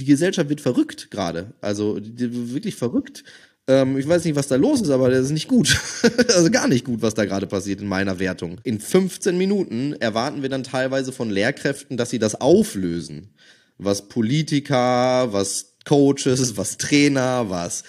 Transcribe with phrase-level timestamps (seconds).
[0.00, 1.52] Die Gesellschaft wird verrückt gerade.
[1.60, 3.22] Also wirklich verrückt.
[3.68, 5.78] Ähm, ich weiß nicht, was da los ist, aber das ist nicht gut.
[6.28, 8.56] also gar nicht gut, was da gerade passiert in meiner Wertung.
[8.64, 13.28] In 15 Minuten erwarten wir dann teilweise von Lehrkräften, dass sie das auflösen.
[13.76, 17.84] Was Politiker, was Coaches, was Trainer, was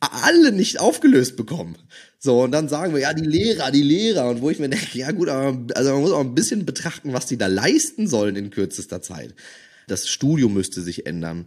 [0.00, 1.76] alle nicht aufgelöst bekommen.
[2.18, 4.28] So, und dann sagen wir, ja, die Lehrer, die Lehrer.
[4.28, 7.14] Und wo ich mir denke, ja gut, aber also man muss auch ein bisschen betrachten,
[7.14, 9.34] was die da leisten sollen in kürzester Zeit.
[9.86, 11.46] Das Studium müsste sich ändern.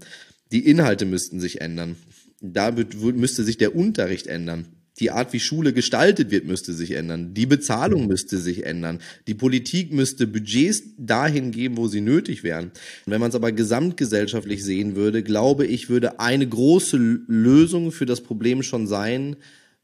[0.51, 1.95] Die Inhalte müssten sich ändern.
[2.41, 4.65] Da müsste sich der Unterricht ändern.
[4.99, 7.33] Die Art, wie Schule gestaltet wird, müsste sich ändern.
[7.33, 8.99] Die Bezahlung müsste sich ändern.
[9.27, 12.71] Die Politik müsste Budgets dahin geben, wo sie nötig wären.
[13.05, 18.21] Wenn man es aber gesamtgesellschaftlich sehen würde, glaube ich, würde eine große Lösung für das
[18.21, 19.37] Problem schon sein,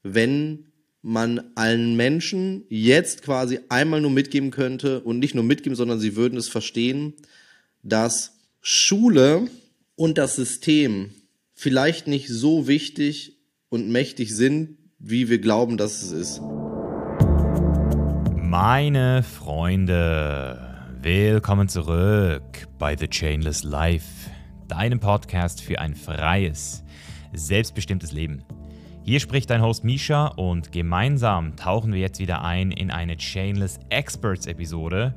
[0.04, 0.66] wenn
[1.02, 6.16] man allen Menschen jetzt quasi einmal nur mitgeben könnte und nicht nur mitgeben, sondern sie
[6.16, 7.14] würden es verstehen,
[7.84, 8.35] dass
[8.68, 9.48] Schule
[9.96, 11.12] und das System
[11.54, 13.38] vielleicht nicht so wichtig
[13.70, 16.42] und mächtig sind, wie wir glauben, dass es ist.
[18.36, 24.32] Meine Freunde, willkommen zurück bei The Chainless Life,
[24.68, 26.84] deinem Podcast für ein freies,
[27.34, 28.44] selbstbestimmtes Leben.
[29.04, 33.78] Hier spricht dein Host Misha und gemeinsam tauchen wir jetzt wieder ein in eine Chainless
[33.90, 35.14] Experts Episode.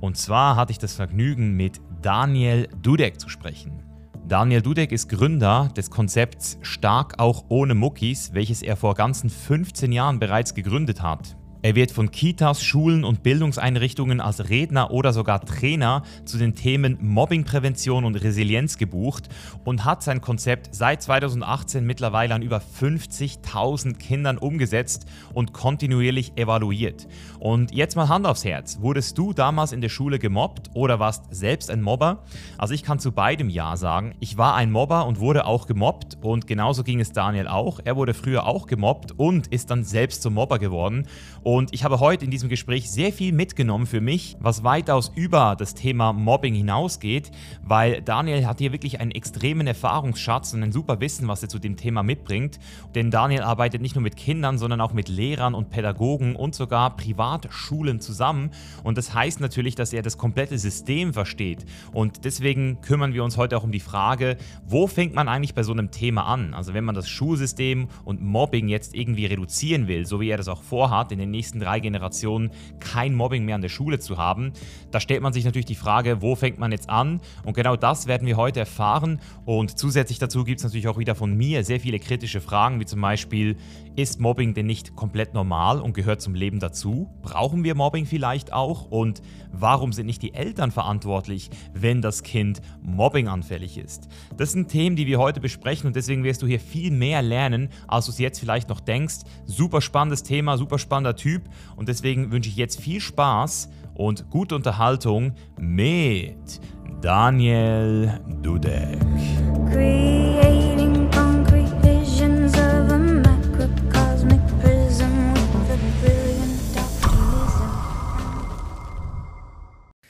[0.00, 3.82] Und zwar hatte ich das Vergnügen, mit Daniel Dudek zu sprechen.
[4.26, 9.92] Daniel Dudek ist Gründer des Konzepts Stark auch ohne Muckis, welches er vor ganzen 15
[9.92, 11.36] Jahren bereits gegründet hat.
[11.62, 16.96] Er wird von Kitas, Schulen und Bildungseinrichtungen als Redner oder sogar Trainer zu den Themen
[17.02, 19.28] Mobbingprävention und Resilienz gebucht
[19.64, 27.06] und hat sein Konzept seit 2018 mittlerweile an über 50.000 Kindern umgesetzt und kontinuierlich evaluiert.
[27.38, 28.78] Und jetzt mal Hand aufs Herz.
[28.80, 32.24] Wurdest du damals in der Schule gemobbt oder warst selbst ein Mobber?
[32.56, 34.14] Also ich kann zu beidem Ja sagen.
[34.20, 37.80] Ich war ein Mobber und wurde auch gemobbt und genauso ging es Daniel auch.
[37.84, 41.06] Er wurde früher auch gemobbt und ist dann selbst zum Mobber geworden.
[41.42, 45.56] Und ich habe heute in diesem Gespräch sehr viel mitgenommen für mich, was weitaus über
[45.58, 47.30] das Thema Mobbing hinausgeht,
[47.62, 51.58] weil Daniel hat hier wirklich einen extremen Erfahrungsschatz und ein super Wissen, was er zu
[51.58, 52.58] dem Thema mitbringt.
[52.94, 56.94] Denn Daniel arbeitet nicht nur mit Kindern, sondern auch mit Lehrern und Pädagogen und sogar
[56.94, 58.50] Privatschulen zusammen.
[58.84, 61.64] Und das heißt natürlich, dass er das komplette System versteht.
[61.92, 64.36] Und deswegen kümmern wir uns heute auch um die Frage,
[64.66, 66.52] wo fängt man eigentlich bei so einem Thema an?
[66.52, 70.48] Also wenn man das Schulsystem und Mobbing jetzt irgendwie reduzieren will, so wie er das
[70.48, 74.18] auch vorhat in den nächsten nächsten drei Generationen kein Mobbing mehr an der Schule zu
[74.18, 74.52] haben.
[74.90, 77.20] Da stellt man sich natürlich die Frage, wo fängt man jetzt an?
[77.44, 79.20] Und genau das werden wir heute erfahren.
[79.44, 82.86] Und zusätzlich dazu gibt es natürlich auch wieder von mir sehr viele kritische Fragen, wie
[82.86, 83.56] zum Beispiel,
[83.96, 87.10] ist Mobbing denn nicht komplett normal und gehört zum Leben dazu?
[87.22, 88.86] Brauchen wir Mobbing vielleicht auch?
[88.90, 89.20] Und
[89.52, 94.08] warum sind nicht die Eltern verantwortlich, wenn das Kind mobbinganfällig ist?
[94.36, 97.68] Das sind Themen, die wir heute besprechen und deswegen wirst du hier viel mehr lernen,
[97.88, 99.16] als du es jetzt vielleicht noch denkst.
[99.44, 101.42] Super spannendes Thema, super spannender Typ
[101.76, 106.60] und deswegen wünsche ich jetzt viel Spaß und gute Unterhaltung mit
[107.02, 108.98] Daniel Dudek.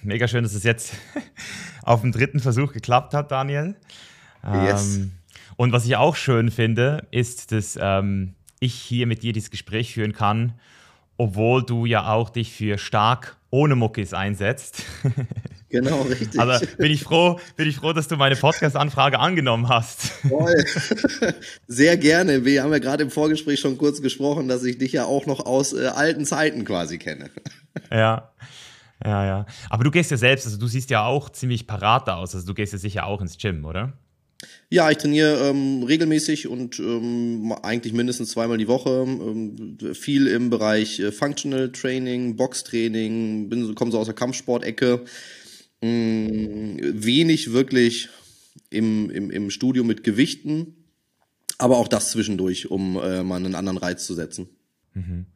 [0.02, 0.94] Mega schön, dass es jetzt
[1.82, 3.74] auf dem dritten Versuch geklappt hat, Daniel.
[4.44, 4.96] Yes.
[4.96, 5.12] Ähm,
[5.56, 9.94] und was ich auch schön finde, ist, dass ähm, ich hier mit dir dieses Gespräch
[9.94, 10.54] führen kann,
[11.20, 14.84] obwohl du ja auch dich für stark ohne Muckis einsetzt.
[15.72, 16.40] Genau, richtig.
[16.40, 20.06] Aber bin ich froh, bin ich froh, dass du meine Podcast-Anfrage angenommen hast.
[20.28, 20.64] Voll.
[21.68, 22.44] Sehr gerne.
[22.44, 25.46] Wir haben ja gerade im Vorgespräch schon kurz gesprochen, dass ich dich ja auch noch
[25.46, 27.30] aus äh, alten Zeiten quasi kenne.
[27.92, 28.32] Ja.
[29.04, 29.46] Ja, ja.
[29.68, 32.34] Aber du gehst ja selbst, also du siehst ja auch ziemlich parat aus.
[32.34, 33.92] Also du gehst ja sicher auch ins Gym, oder?
[34.68, 39.04] Ja, ich trainiere ähm, regelmäßig und ähm, eigentlich mindestens zweimal die Woche.
[39.06, 45.04] Ähm, viel im Bereich äh, Functional Training, Boxtraining, bin, komme so aus der Kampfsportecke.
[45.82, 48.08] Ähm, wenig wirklich
[48.70, 50.74] im, im, im Studio mit Gewichten,
[51.58, 54.48] aber auch das zwischendurch, um äh, mal einen anderen Reiz zu setzen.
[54.94, 55.26] Mhm.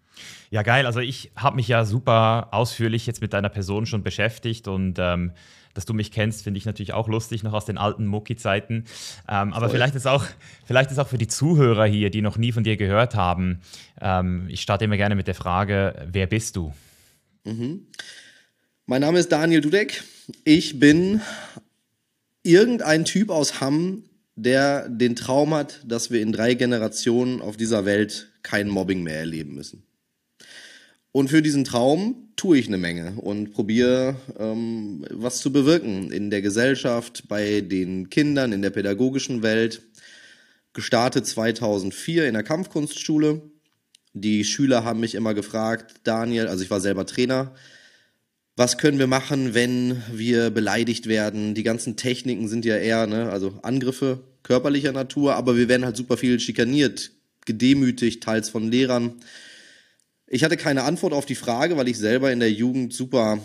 [0.51, 0.87] Ja, geil.
[0.87, 5.33] Also ich habe mich ja super ausführlich jetzt mit deiner Person schon beschäftigt und ähm,
[5.75, 8.85] dass du mich kennst, finde ich natürlich auch lustig, noch aus den alten Mucki-Zeiten.
[9.29, 10.25] Ähm, aber vielleicht ist, auch,
[10.65, 13.61] vielleicht ist auch für die Zuhörer hier, die noch nie von dir gehört haben,
[14.01, 16.73] ähm, ich starte immer gerne mit der Frage, wer bist du?
[17.45, 17.89] Mhm.
[18.87, 20.05] Mein Name ist Daniel Dudek.
[20.45, 21.21] Ich bin
[22.43, 24.05] irgendein Typ aus Hamm,
[24.37, 29.19] der den Traum hat, dass wir in drei Generationen auf dieser Welt kein Mobbing mehr
[29.19, 29.85] erleben müssen.
[31.17, 36.29] Und für diesen Traum tue ich eine Menge und probiere ähm, was zu bewirken in
[36.29, 39.83] der Gesellschaft, bei den Kindern, in der pädagogischen Welt.
[40.73, 43.43] Gestartet 2004 in der Kampfkunstschule.
[44.13, 47.55] Die Schüler haben mich immer gefragt, Daniel, also ich war selber Trainer,
[48.57, 51.55] was können wir machen, wenn wir beleidigt werden?
[51.55, 55.97] Die ganzen Techniken sind ja eher, ne, also Angriffe körperlicher Natur, aber wir werden halt
[55.97, 57.13] super viel schikaniert,
[57.47, 59.15] gedemütigt, teils von Lehrern.
[60.27, 63.39] Ich hatte keine Antwort auf die Frage, weil ich selber in der Jugend super,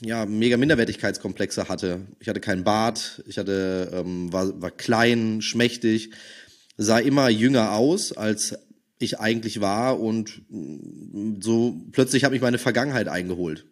[0.00, 2.06] ja, mega Minderwertigkeitskomplexe hatte.
[2.18, 6.10] Ich hatte keinen Bart, ich hatte, ähm, war, war klein, schmächtig,
[6.76, 8.58] sah immer jünger aus, als
[8.98, 10.42] ich eigentlich war und
[11.40, 13.64] so plötzlich habe ich meine Vergangenheit eingeholt.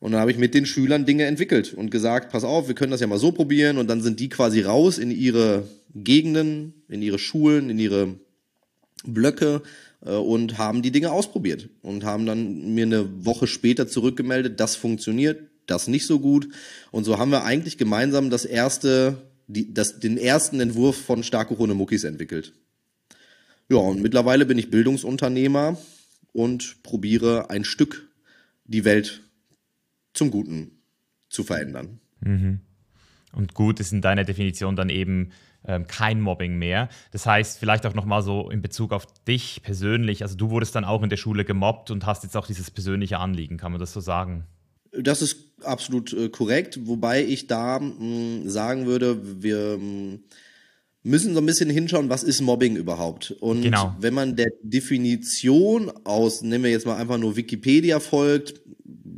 [0.00, 2.90] Und dann habe ich mit den Schülern Dinge entwickelt und gesagt, pass auf, wir können
[2.90, 3.76] das ja mal so probieren.
[3.76, 8.14] Und dann sind die quasi raus in ihre Gegenden, in ihre Schulen, in ihre
[9.04, 9.62] Blöcke
[10.00, 15.50] und haben die Dinge ausprobiert und haben dann mir eine Woche später zurückgemeldet, das funktioniert,
[15.66, 16.48] das nicht so gut.
[16.90, 21.54] Und so haben wir eigentlich gemeinsam das erste, die, das, den ersten Entwurf von Starke
[21.54, 22.52] Runde Muckis entwickelt.
[23.68, 25.78] Ja, und mittlerweile bin ich Bildungsunternehmer
[26.32, 28.08] und probiere ein Stück
[28.64, 29.22] die Welt
[30.12, 30.72] zum Guten
[31.28, 32.00] zu verändern.
[32.20, 32.60] Mhm.
[33.32, 35.30] Und gut ist in deiner Definition dann eben
[35.64, 36.88] ähm, kein Mobbing mehr.
[37.12, 40.22] Das heißt, vielleicht auch nochmal so in Bezug auf dich persönlich.
[40.22, 43.18] Also du wurdest dann auch in der Schule gemobbt und hast jetzt auch dieses persönliche
[43.18, 44.44] Anliegen, kann man das so sagen?
[44.92, 50.20] Das ist absolut äh, korrekt, wobei ich da mh, mm, sagen würde, wir mh, mm,
[51.02, 53.30] müssen so ein bisschen hinschauen, was ist Mobbing überhaupt?
[53.40, 53.94] Und genau.
[54.00, 58.60] wenn man der Definition aus, nehmen wir jetzt mal einfach nur Wikipedia folgt,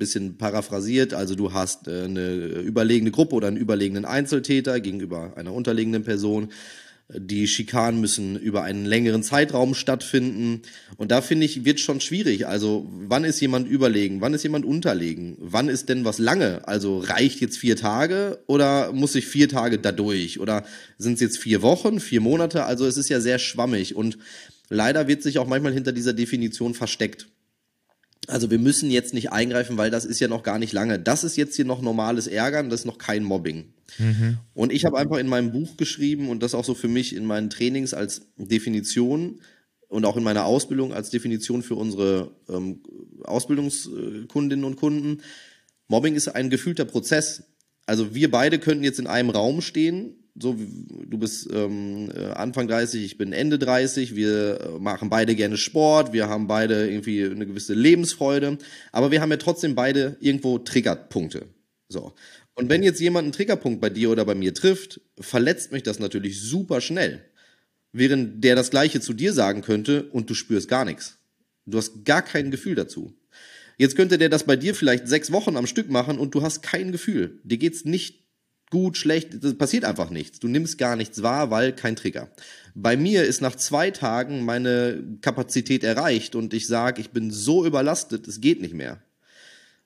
[0.02, 5.52] bisschen paraphrasiert, also du hast äh, eine überlegene Gruppe oder einen überlegenen Einzeltäter gegenüber einer
[5.52, 6.48] unterlegenen Person.
[7.14, 10.62] Die Schikanen müssen über einen längeren Zeitraum stattfinden.
[10.96, 12.46] Und da finde ich, wird schon schwierig.
[12.46, 14.22] Also, wann ist jemand überlegen?
[14.22, 15.36] Wann ist jemand unterlegen?
[15.38, 16.66] Wann ist denn was lange?
[16.66, 20.40] Also, reicht jetzt vier Tage oder muss ich vier Tage dadurch?
[20.40, 20.64] Oder
[20.96, 22.64] sind es jetzt vier Wochen, vier Monate?
[22.64, 24.16] Also, es ist ja sehr schwammig und
[24.70, 27.26] leider wird sich auch manchmal hinter dieser Definition versteckt.
[28.28, 30.98] Also wir müssen jetzt nicht eingreifen, weil das ist ja noch gar nicht lange.
[30.98, 33.72] Das ist jetzt hier noch normales Ärgern, das ist noch kein Mobbing.
[33.98, 34.38] Mhm.
[34.54, 37.24] Und ich habe einfach in meinem Buch geschrieben und das auch so für mich in
[37.24, 39.40] meinen Trainings als Definition
[39.88, 42.80] und auch in meiner Ausbildung als Definition für unsere ähm,
[43.24, 45.22] Ausbildungskundinnen und Kunden.
[45.88, 47.42] Mobbing ist ein gefühlter Prozess.
[47.86, 52.66] Also wir beide könnten jetzt in einem Raum stehen so, du bist ähm, äh, Anfang
[52.66, 57.24] 30, ich bin Ende 30, wir äh, machen beide gerne Sport, wir haben beide irgendwie
[57.24, 58.56] eine gewisse Lebensfreude,
[58.92, 61.46] aber wir haben ja trotzdem beide irgendwo Triggerpunkte.
[61.88, 62.14] So.
[62.54, 65.98] Und wenn jetzt jemand einen Triggerpunkt bei dir oder bei mir trifft, verletzt mich das
[65.98, 67.22] natürlich super schnell.
[67.92, 71.18] Während der das Gleiche zu dir sagen könnte und du spürst gar nichts.
[71.66, 73.14] Du hast gar kein Gefühl dazu.
[73.76, 76.62] Jetzt könnte der das bei dir vielleicht sechs Wochen am Stück machen und du hast
[76.62, 77.40] kein Gefühl.
[77.44, 78.21] Dir geht's nicht
[78.72, 80.40] gut, schlecht, das passiert einfach nichts.
[80.40, 82.30] Du nimmst gar nichts wahr, weil kein Trigger.
[82.74, 87.66] Bei mir ist nach zwei Tagen meine Kapazität erreicht und ich sage, ich bin so
[87.66, 89.02] überlastet, es geht nicht mehr.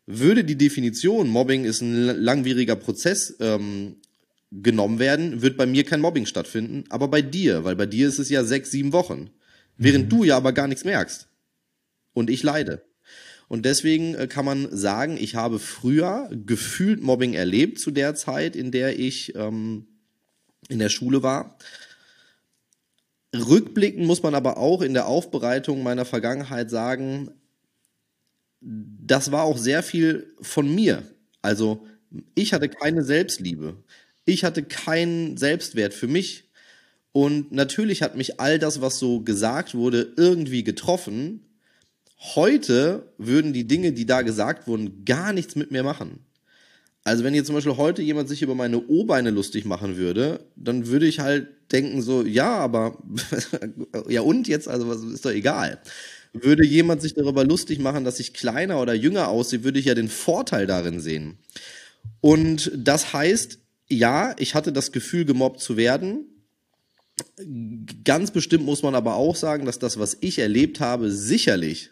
[0.06, 3.96] Würde die Definition, Mobbing ist ein langwieriger Prozess, ähm,
[4.52, 8.20] genommen werden, wird bei mir kein Mobbing stattfinden, aber bei dir, weil bei dir ist
[8.20, 9.30] es ja sechs, sieben Wochen.
[9.76, 10.10] Während mhm.
[10.10, 11.26] du ja aber gar nichts merkst.
[12.12, 12.85] Und ich leide.
[13.48, 18.56] Und deswegen äh, kann man sagen, ich habe früher gefühlt Mobbing erlebt zu der Zeit,
[18.56, 19.86] in der ich ähm,
[20.68, 21.58] in der Schule war.
[23.34, 27.30] Rückblickend muss man aber auch in der Aufbereitung meiner Vergangenheit sagen,
[28.60, 31.02] das war auch sehr viel von mir.
[31.42, 31.86] Also
[32.34, 33.76] ich hatte keine Selbstliebe.
[34.24, 36.50] Ich hatte keinen Selbstwert für mich.
[37.12, 41.46] Und natürlich hat mich all das, was so gesagt wurde, irgendwie getroffen.
[42.18, 46.20] Heute würden die Dinge, die da gesagt wurden, gar nichts mit mir machen.
[47.04, 50.88] Also wenn jetzt zum Beispiel heute jemand sich über meine O-Beine lustig machen würde, dann
[50.88, 52.98] würde ich halt denken so, ja, aber
[54.08, 55.78] ja und jetzt, also was ist doch egal.
[56.32, 59.94] Würde jemand sich darüber lustig machen, dass ich kleiner oder jünger aussehe, würde ich ja
[59.94, 61.38] den Vorteil darin sehen.
[62.20, 66.26] Und das heißt, ja, ich hatte das Gefühl, gemobbt zu werden.
[68.04, 71.90] Ganz bestimmt muss man aber auch sagen, dass das, was ich erlebt habe, sicherlich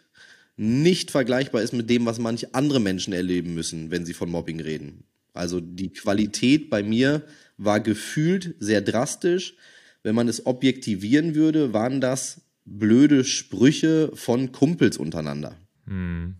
[0.57, 4.59] nicht vergleichbar ist mit dem, was manche andere Menschen erleben müssen, wenn sie von Mobbing
[4.59, 5.03] reden.
[5.33, 7.23] Also die Qualität bei mir
[7.57, 9.55] war gefühlt sehr drastisch.
[10.03, 15.55] Wenn man es objektivieren würde, waren das blöde Sprüche von Kumpels untereinander.
[15.85, 16.35] Mhm.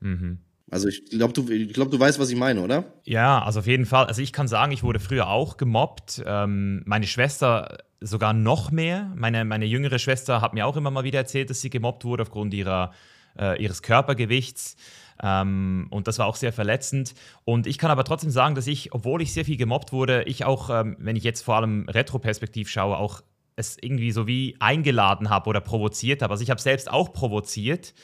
[0.00, 0.38] Mhm.
[0.70, 2.92] Also ich glaube, du, glaub, du weißt, was ich meine, oder?
[3.04, 4.06] Ja, also auf jeden Fall.
[4.06, 6.22] Also ich kann sagen, ich wurde früher auch gemobbt.
[6.26, 9.12] Ähm, meine Schwester sogar noch mehr.
[9.16, 12.22] Meine, meine jüngere Schwester hat mir auch immer mal wieder erzählt, dass sie gemobbt wurde
[12.22, 12.92] aufgrund ihrer
[13.38, 14.76] äh, ihres Körpergewichts.
[15.22, 17.14] Ähm, und das war auch sehr verletzend.
[17.44, 20.44] Und ich kann aber trotzdem sagen, dass ich, obwohl ich sehr viel gemobbt wurde, ich
[20.44, 23.22] auch, ähm, wenn ich jetzt vor allem retroperspektiv schaue, auch
[23.56, 26.32] es irgendwie so wie eingeladen habe oder provoziert habe.
[26.32, 27.94] Also ich habe selbst auch provoziert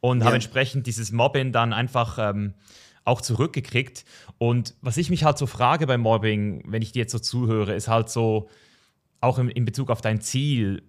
[0.00, 0.26] und ja.
[0.26, 2.54] habe entsprechend dieses Mobbing dann einfach ähm,
[3.04, 4.04] auch zurückgekriegt.
[4.38, 7.74] Und was ich mich halt so frage beim Mobbing, wenn ich dir jetzt so zuhöre,
[7.74, 8.48] ist halt so,
[9.20, 10.82] auch in, in Bezug auf dein Ziel,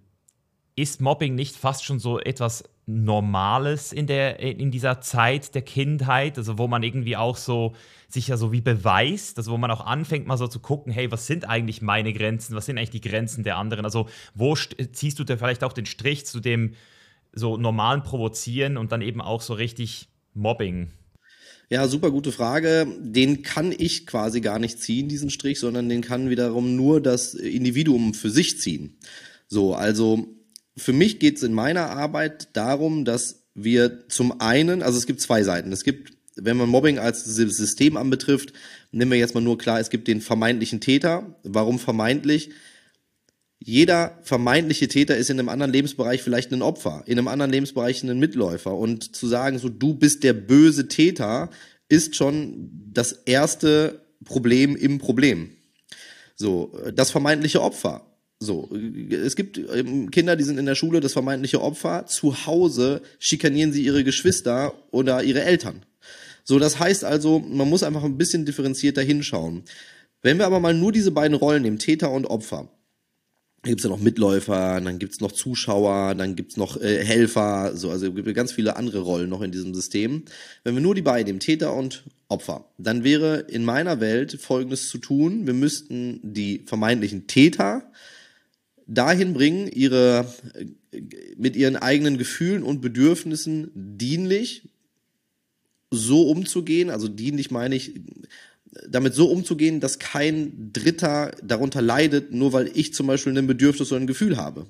[0.74, 6.36] ist Mobbing nicht fast schon so etwas Normales in, der, in dieser Zeit der Kindheit,
[6.36, 7.74] also wo man irgendwie auch so
[8.08, 11.10] sich ja so wie beweist, also wo man auch anfängt mal so zu gucken, hey,
[11.10, 15.18] was sind eigentlich meine Grenzen, was sind eigentlich die Grenzen der anderen, also wo ziehst
[15.18, 16.74] du da vielleicht auch den Strich zu dem
[17.32, 20.90] so normalen Provozieren und dann eben auch so richtig Mobbing?
[21.70, 22.86] Ja, super gute Frage.
[23.00, 27.32] Den kann ich quasi gar nicht ziehen, diesen Strich, sondern den kann wiederum nur das
[27.32, 28.98] Individuum für sich ziehen.
[29.46, 30.26] So, also
[30.76, 35.20] für mich geht es in meiner Arbeit darum, dass wir zum einen, also es gibt
[35.20, 35.72] zwei Seiten.
[35.72, 38.52] Es gibt, wenn man Mobbing als System anbetrifft,
[38.90, 41.36] nehmen wir jetzt mal nur klar, es gibt den vermeintlichen Täter.
[41.42, 42.50] Warum vermeintlich?
[43.58, 48.02] Jeder vermeintliche Täter ist in einem anderen Lebensbereich vielleicht ein Opfer, in einem anderen Lebensbereich
[48.02, 48.74] ein Mitläufer.
[48.76, 51.50] Und zu sagen, so du bist der böse Täter,
[51.88, 55.50] ist schon das erste Problem im Problem.
[56.34, 58.11] So, das vermeintliche Opfer.
[58.42, 58.68] So,
[59.10, 62.06] es gibt ähm, Kinder, die sind in der Schule das vermeintliche Opfer.
[62.06, 65.82] Zu Hause schikanieren sie ihre Geschwister oder ihre Eltern.
[66.42, 69.62] So, das heißt also, man muss einfach ein bisschen differenzierter hinschauen.
[70.22, 72.68] Wenn wir aber mal nur diese beiden Rollen nehmen, Täter und Opfer,
[73.62, 77.90] dann gibt's ja noch Mitläufer, dann gibt's noch Zuschauer, dann gibt's noch äh, Helfer, so,
[77.90, 80.24] also gibt ganz viele andere Rollen noch in diesem System.
[80.64, 84.88] Wenn wir nur die beiden nehmen, Täter und Opfer, dann wäre in meiner Welt Folgendes
[84.88, 85.46] zu tun.
[85.46, 87.84] Wir müssten die vermeintlichen Täter
[88.86, 90.26] dahin bringen, ihre,
[91.36, 94.68] mit ihren eigenen Gefühlen und Bedürfnissen dienlich
[95.90, 97.94] so umzugehen, also dienlich meine ich,
[98.88, 103.92] damit so umzugehen, dass kein Dritter darunter leidet, nur weil ich zum Beispiel ein Bedürfnis
[103.92, 104.66] oder ein Gefühl habe.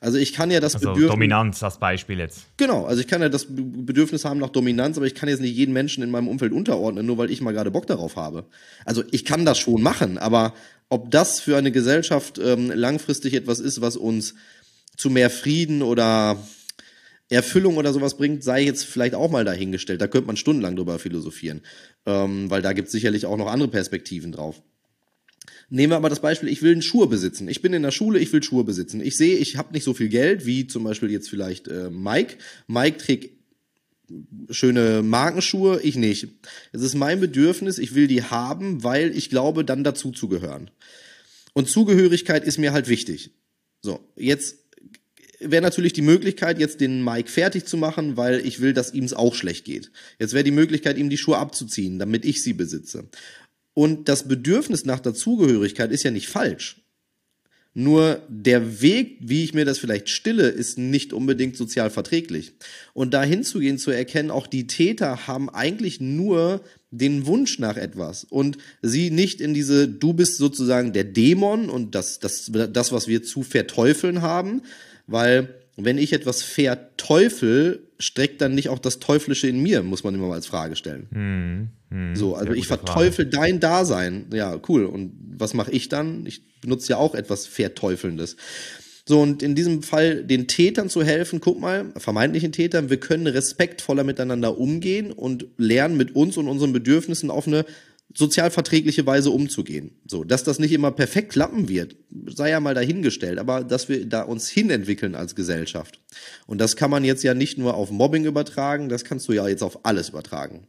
[0.00, 1.12] Also ich kann ja das also Bedürfnis.
[1.12, 2.46] Dominanz, das Beispiel jetzt.
[2.56, 5.54] Genau, also ich kann ja das Bedürfnis haben nach Dominanz, aber ich kann jetzt nicht
[5.54, 8.46] jeden Menschen in meinem Umfeld unterordnen, nur weil ich mal gerade Bock darauf habe.
[8.84, 10.54] Also ich kann das schon machen, aber
[10.92, 14.34] ob das für eine Gesellschaft ähm, langfristig etwas ist, was uns
[14.94, 16.46] zu mehr Frieden oder
[17.30, 20.02] Erfüllung oder sowas bringt, sei jetzt vielleicht auch mal dahingestellt.
[20.02, 21.62] Da könnte man stundenlang drüber philosophieren,
[22.04, 24.60] ähm, weil da gibt es sicherlich auch noch andere Perspektiven drauf.
[25.70, 27.48] Nehmen wir aber das Beispiel, ich will einen Schuhe besitzen.
[27.48, 29.00] Ich bin in der Schule, ich will Schuhe besitzen.
[29.00, 32.36] Ich sehe, ich habe nicht so viel Geld wie zum Beispiel jetzt vielleicht äh, Mike.
[32.66, 33.30] Mike trägt
[34.50, 36.28] schöne Markenschuhe, ich nicht.
[36.72, 40.70] Es ist mein Bedürfnis, ich will die haben, weil ich glaube, dann dazu zu gehören.
[41.52, 43.32] Und Zugehörigkeit ist mir halt wichtig.
[43.82, 44.56] So, jetzt
[45.40, 49.04] wäre natürlich die Möglichkeit, jetzt den Mike fertig zu machen, weil ich will, dass ihm
[49.04, 49.90] es auch schlecht geht.
[50.18, 53.08] Jetzt wäre die Möglichkeit, ihm die Schuhe abzuziehen, damit ich sie besitze.
[53.74, 56.81] Und das Bedürfnis nach Dazugehörigkeit ist ja nicht falsch.
[57.74, 62.52] Nur der Weg, wie ich mir das vielleicht stille, ist nicht unbedingt sozial verträglich.
[62.92, 66.60] Und da hinzugehen, zu erkennen, auch die Täter haben eigentlich nur
[66.90, 71.94] den Wunsch nach etwas und sie nicht in diese, du bist sozusagen der Dämon und
[71.94, 74.60] das, das, das, was wir zu verteufeln haben,
[75.06, 80.14] weil wenn ich etwas verteufel, streckt dann nicht auch das Teuflische in mir, muss man
[80.14, 81.06] immer mal als Frage stellen.
[81.12, 83.36] Hm, hm, so, also ich verteufel Frage.
[83.36, 84.26] dein Dasein.
[84.32, 84.84] Ja, cool.
[84.84, 86.26] Und was mache ich dann?
[86.26, 88.36] Ich benutze ja auch etwas Verteufelndes.
[89.04, 93.26] So, und in diesem Fall den Tätern zu helfen, guck mal, vermeintlichen Tätern, wir können
[93.26, 97.64] respektvoller miteinander umgehen und lernen, mit uns und unseren Bedürfnissen auf eine
[98.14, 99.92] sozial verträgliche Weise umzugehen.
[100.06, 104.06] So, dass das nicht immer perfekt klappen wird, sei ja mal dahingestellt, aber dass wir
[104.06, 106.00] da uns hinentwickeln als Gesellschaft.
[106.46, 109.48] Und das kann man jetzt ja nicht nur auf Mobbing übertragen, das kannst du ja
[109.48, 110.66] jetzt auf alles übertragen.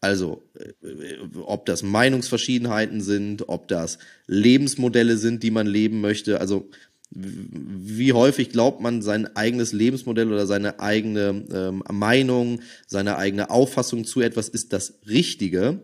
[0.00, 6.40] Also, äh, ob das Meinungsverschiedenheiten sind, ob das Lebensmodelle sind, die man leben möchte.
[6.40, 6.68] Also,
[7.10, 14.04] wie häufig glaubt man, sein eigenes Lebensmodell oder seine eigene ähm, Meinung, seine eigene Auffassung
[14.04, 15.80] zu etwas ist das Richtige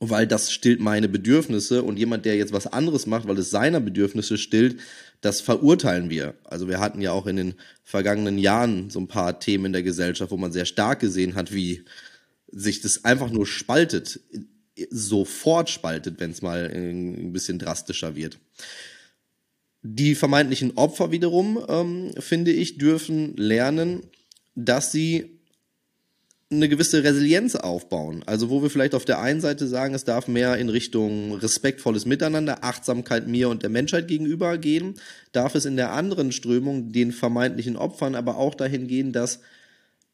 [0.00, 3.80] weil das stillt meine Bedürfnisse und jemand, der jetzt was anderes macht, weil es seiner
[3.80, 4.80] Bedürfnisse stillt,
[5.20, 6.34] das verurteilen wir.
[6.44, 7.54] Also wir hatten ja auch in den
[7.84, 11.52] vergangenen Jahren so ein paar Themen in der Gesellschaft, wo man sehr stark gesehen hat,
[11.52, 11.84] wie
[12.50, 14.20] sich das einfach nur spaltet,
[14.88, 18.38] sofort spaltet, wenn es mal ein bisschen drastischer wird.
[19.82, 24.02] Die vermeintlichen Opfer wiederum, ähm, finde ich, dürfen lernen,
[24.54, 25.39] dass sie
[26.52, 28.24] eine gewisse Resilienz aufbauen.
[28.26, 32.06] Also wo wir vielleicht auf der einen Seite sagen, es darf mehr in Richtung respektvolles
[32.06, 34.94] Miteinander, Achtsamkeit mir und der Menschheit gegenüber gehen,
[35.30, 39.40] darf es in der anderen Strömung den vermeintlichen Opfern aber auch dahin gehen, dass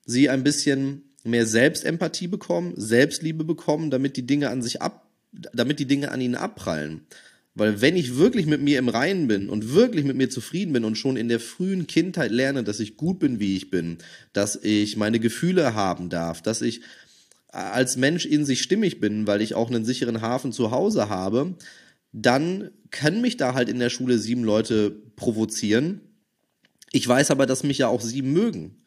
[0.04, 5.78] sie ein bisschen mehr Selbstempathie bekommen, Selbstliebe bekommen, damit die Dinge an sich ab, damit
[5.78, 7.06] die Dinge an ihnen abprallen.
[7.56, 10.84] Weil wenn ich wirklich mit mir im Reinen bin und wirklich mit mir zufrieden bin
[10.84, 13.96] und schon in der frühen Kindheit lerne, dass ich gut bin, wie ich bin,
[14.34, 16.82] dass ich meine Gefühle haben darf, dass ich
[17.48, 21.54] als Mensch in sich stimmig bin, weil ich auch einen sicheren Hafen zu Hause habe,
[22.12, 26.02] dann können mich da halt in der Schule sieben Leute provozieren.
[26.92, 28.82] Ich weiß aber, dass mich ja auch sieben mögen.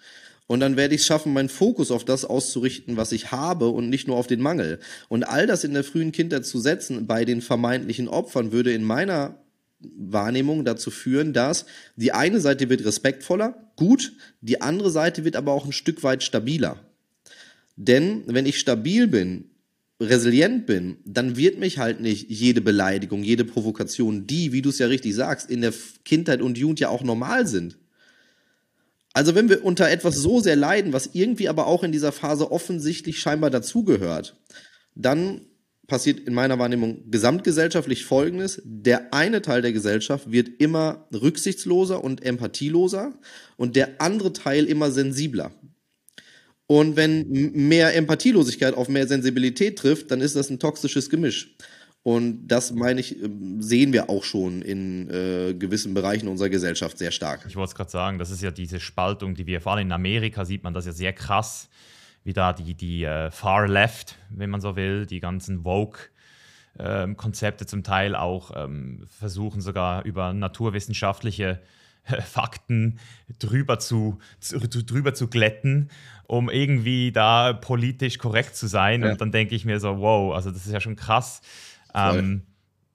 [0.49, 3.87] Und dann werde ich es schaffen, meinen Fokus auf das auszurichten, was ich habe und
[3.87, 4.79] nicht nur auf den Mangel.
[5.07, 8.83] Und all das in der frühen Kindheit zu setzen bei den vermeintlichen Opfern würde in
[8.83, 9.37] meiner
[9.79, 15.53] Wahrnehmung dazu führen, dass die eine Seite wird respektvoller, gut, die andere Seite wird aber
[15.53, 16.79] auch ein Stück weit stabiler.
[17.75, 19.51] Denn wenn ich stabil bin,
[19.99, 24.79] resilient bin, dann wird mich halt nicht jede Beleidigung, jede Provokation, die, wie du es
[24.79, 25.75] ja richtig sagst, in der
[26.05, 27.77] Kindheit und Jugend ja auch normal sind.
[29.13, 32.51] Also wenn wir unter etwas so sehr leiden, was irgendwie aber auch in dieser Phase
[32.51, 34.37] offensichtlich scheinbar dazugehört,
[34.95, 35.41] dann
[35.87, 38.61] passiert in meiner Wahrnehmung gesamtgesellschaftlich Folgendes.
[38.63, 43.19] Der eine Teil der Gesellschaft wird immer rücksichtsloser und empathieloser
[43.57, 45.51] und der andere Teil immer sensibler.
[46.67, 51.55] Und wenn mehr Empathielosigkeit auf mehr Sensibilität trifft, dann ist das ein toxisches Gemisch.
[52.03, 56.97] Und das, meine ich, ähm, sehen wir auch schon in äh, gewissen Bereichen unserer Gesellschaft
[56.97, 57.45] sehr stark.
[57.47, 59.91] Ich wollte es gerade sagen, das ist ja diese Spaltung, die wir vor allem in
[59.91, 61.69] Amerika sieht man das ja sehr krass,
[62.23, 65.99] wie da die, die uh, Far Left, wenn man so will, die ganzen Vogue.
[66.77, 71.59] Ähm, Konzepte zum Teil auch ähm, versuchen sogar über naturwissenschaftliche
[72.25, 72.99] Fakten
[73.39, 75.89] drüber zu, zu, drüber zu glätten,
[76.27, 79.01] um irgendwie da politisch korrekt zu sein.
[79.01, 79.11] Ja.
[79.11, 81.41] Und dann denke ich mir so, wow, also das ist ja schon krass.
[81.93, 82.43] Ähm,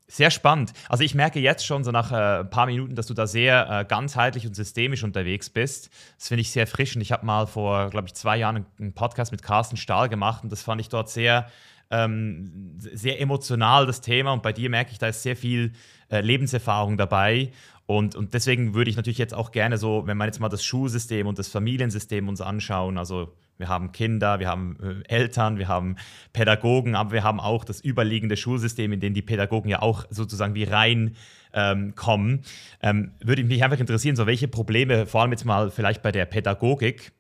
[0.07, 0.73] sehr spannend.
[0.89, 3.69] Also ich merke jetzt schon so nach äh, ein paar Minuten, dass du da sehr
[3.69, 5.91] äh, ganzheitlich und systemisch unterwegs bist.
[6.19, 6.95] Das finde ich sehr frisch.
[6.95, 10.45] Und ich habe mal vor, glaube ich, zwei Jahren einen Podcast mit Carsten Stahl gemacht
[10.45, 11.51] und das fand ich dort sehr,
[11.91, 14.33] ähm, sehr emotional, das Thema.
[14.33, 15.73] Und bei dir merke ich, da ist sehr viel
[16.11, 17.51] äh, Lebenserfahrung dabei.
[17.87, 20.65] Und, und deswegen würde ich natürlich jetzt auch gerne so, wenn man jetzt mal das
[20.65, 25.69] Schulsystem und das Familiensystem uns anschauen, also wir haben Kinder, wir haben äh, Eltern, wir
[25.69, 25.97] haben
[26.33, 30.55] Pädagogen, aber wir haben auch das überliegende Schulsystem, in dem die Pädagogen ja auch sozusagen
[30.55, 31.17] wie rein
[31.53, 32.43] ähm, kommen.
[32.83, 36.25] Ähm, würde mich einfach interessieren, so welche Probleme, vor allem jetzt mal vielleicht bei der
[36.25, 37.13] Pädagogik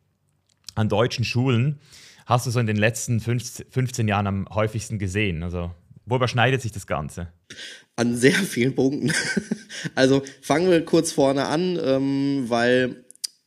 [0.74, 1.78] an deutschen Schulen,
[2.26, 5.42] hast du so in den letzten 15 Jahren am häufigsten gesehen?
[5.42, 5.72] Also
[6.06, 7.28] wo überschneidet sich das Ganze?
[7.96, 9.12] An sehr vielen Punkten.
[9.94, 13.04] Also fangen wir kurz vorne an, ähm, weil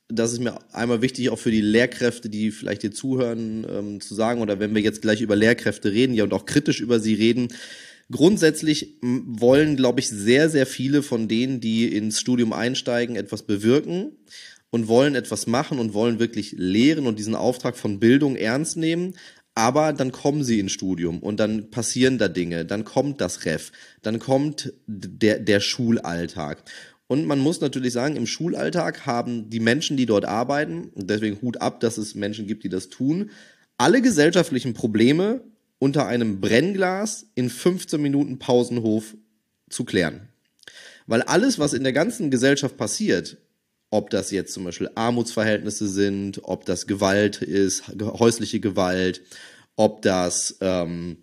[0.09, 4.15] das ist mir einmal wichtig, auch für die Lehrkräfte, die vielleicht hier zuhören, ähm, zu
[4.15, 7.13] sagen, oder wenn wir jetzt gleich über Lehrkräfte reden, ja, und auch kritisch über sie
[7.13, 7.49] reden.
[8.09, 14.11] Grundsätzlich wollen, glaube ich, sehr, sehr viele von denen, die ins Studium einsteigen, etwas bewirken
[14.69, 19.15] und wollen etwas machen und wollen wirklich lehren und diesen Auftrag von Bildung ernst nehmen.
[19.57, 23.71] Aber dann kommen sie ins Studium und dann passieren da Dinge, dann kommt das Ref,
[24.03, 26.61] dann kommt der, der Schulalltag.
[27.07, 31.41] Und man muss natürlich sagen, im Schulalltag haben die Menschen, die dort arbeiten, und deswegen
[31.41, 33.31] Hut ab, dass es Menschen gibt, die das tun,
[33.79, 35.41] alle gesellschaftlichen Probleme
[35.79, 39.15] unter einem Brennglas in 15 Minuten Pausenhof
[39.71, 40.29] zu klären.
[41.07, 43.37] Weil alles, was in der ganzen Gesellschaft passiert,
[43.89, 49.21] ob das jetzt zum Beispiel Armutsverhältnisse sind, ob das Gewalt ist, häusliche Gewalt,
[49.75, 51.17] ob das ähm,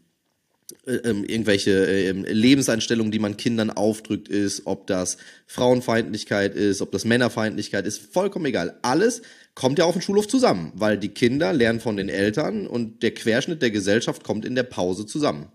[0.86, 6.90] äh, ähm, irgendwelche äh, Lebenseinstellungen, die man Kindern aufdrückt, ist, ob das Frauenfeindlichkeit ist, ob
[6.92, 8.78] das Männerfeindlichkeit ist, vollkommen egal.
[8.82, 9.22] Alles
[9.54, 13.12] kommt ja auf den Schulhof zusammen, weil die Kinder lernen von den Eltern und der
[13.12, 15.48] Querschnitt der Gesellschaft kommt in der Pause zusammen.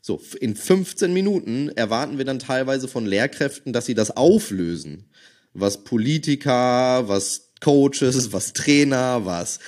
[0.00, 5.06] So, in 15 Minuten erwarten wir dann teilweise von Lehrkräften, dass sie das auflösen
[5.54, 9.58] was Politiker, was Coaches, was Trainer, was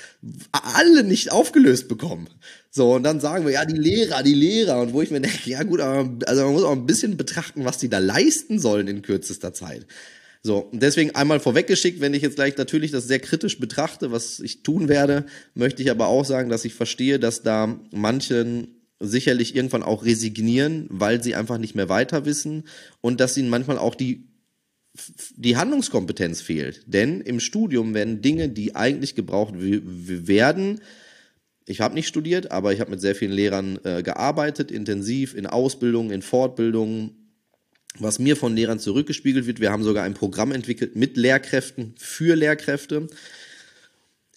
[0.53, 2.29] alle nicht aufgelöst bekommen.
[2.71, 4.83] So, und dann sagen wir, ja, die Lehrer, die Lehrer.
[4.83, 7.65] Und wo ich mir denke, ja gut, aber also man muss auch ein bisschen betrachten,
[7.65, 9.87] was die da leisten sollen in kürzester Zeit.
[10.43, 14.41] So, und deswegen einmal vorweggeschickt, wenn ich jetzt gleich natürlich das sehr kritisch betrachte, was
[14.41, 19.57] ich tun werde, möchte ich aber auch sagen, dass ich verstehe, dass da manchen sicherlich
[19.57, 22.65] irgendwann auch resignieren, weil sie einfach nicht mehr weiter wissen
[23.01, 24.29] und dass ihnen manchmal auch die
[25.37, 26.83] die Handlungskompetenz fehlt.
[26.87, 30.81] Denn im Studium werden Dinge, die eigentlich gebraucht werden,
[31.69, 35.47] ich habe nicht studiert, aber ich habe mit sehr vielen Lehrern äh, gearbeitet, intensiv in
[35.47, 37.11] Ausbildung, in Fortbildung.
[37.99, 42.37] Was mir von Lehrern zurückgespiegelt wird, wir haben sogar ein Programm entwickelt mit Lehrkräften für
[42.37, 43.09] Lehrkräfte,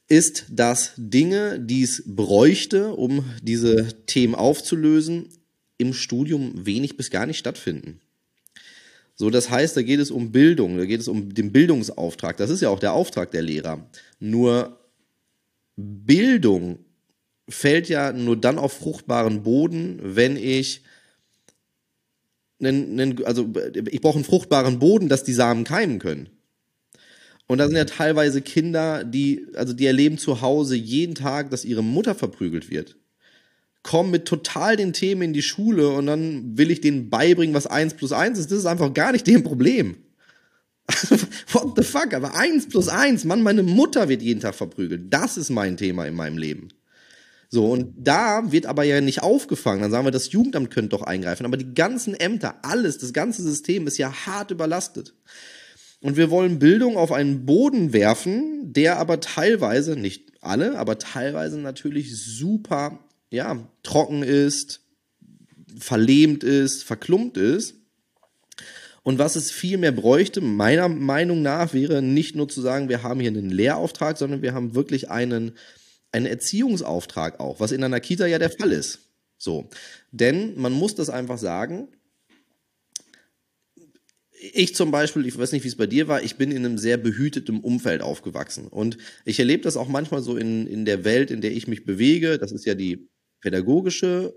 [0.08, 5.30] ist, dass Dinge, die es bräuchte, um diese Themen aufzulösen,
[5.78, 8.02] im Studium wenig bis gar nicht stattfinden.
[9.20, 12.38] So, das heißt, da geht es um Bildung, da geht es um den Bildungsauftrag.
[12.38, 13.86] Das ist ja auch der Auftrag der Lehrer.
[14.22, 14.80] Nur
[15.76, 16.80] Bildung
[17.50, 20.84] fällt ja nur dann auf fruchtbaren Boden, wenn ich
[22.62, 23.52] einen, einen, also
[23.92, 26.30] ich brauche einen fruchtbaren Boden, dass die Samen keimen können.
[27.46, 31.66] Und da sind ja teilweise Kinder, die, also die erleben zu Hause jeden Tag, dass
[31.66, 32.96] ihre Mutter verprügelt wird.
[33.84, 37.68] Kommen mit total den Themen in die Schule und dann will ich denen beibringen, was
[37.68, 38.52] eins plus eins ist.
[38.52, 39.96] Das ist einfach gar nicht deren Problem.
[41.52, 42.14] What the fuck?
[42.14, 45.14] Aber eins plus eins, Mann, meine Mutter wird jeden Tag verprügelt.
[45.14, 46.70] Das ist mein Thema in meinem Leben.
[47.52, 49.82] So, und da wird aber ja nicht aufgefangen.
[49.82, 51.46] Dann sagen wir, das Jugendamt könnte doch eingreifen.
[51.46, 55.16] Aber die ganzen Ämter, alles, das ganze System ist ja hart überlastet.
[56.02, 61.60] Und wir wollen Bildung auf einen Boden werfen, der aber teilweise, nicht alle, aber teilweise
[61.60, 63.00] natürlich super,
[63.32, 64.82] ja, trocken ist,
[65.78, 67.76] verlähmt ist, verklumpt ist.
[69.04, 73.02] Und was es viel mehr bräuchte, meiner Meinung nach, wäre nicht nur zu sagen, wir
[73.02, 75.54] haben hier einen Lehrauftrag, sondern wir haben wirklich einen,
[76.12, 79.00] einen Erziehungsauftrag auch, was in einer Kita ja der Fall ist.
[79.38, 79.70] So.
[80.12, 81.88] Denn man muss das einfach sagen,
[84.54, 86.78] ich zum Beispiel, ich weiß nicht, wie es bei dir war, ich bin in einem
[86.78, 88.68] sehr behüteten Umfeld aufgewachsen.
[88.68, 91.86] Und ich erlebe das auch manchmal so in, in der Welt, in der ich mich
[91.86, 92.38] bewege.
[92.38, 93.10] Das ist ja die
[93.42, 94.34] pädagogische,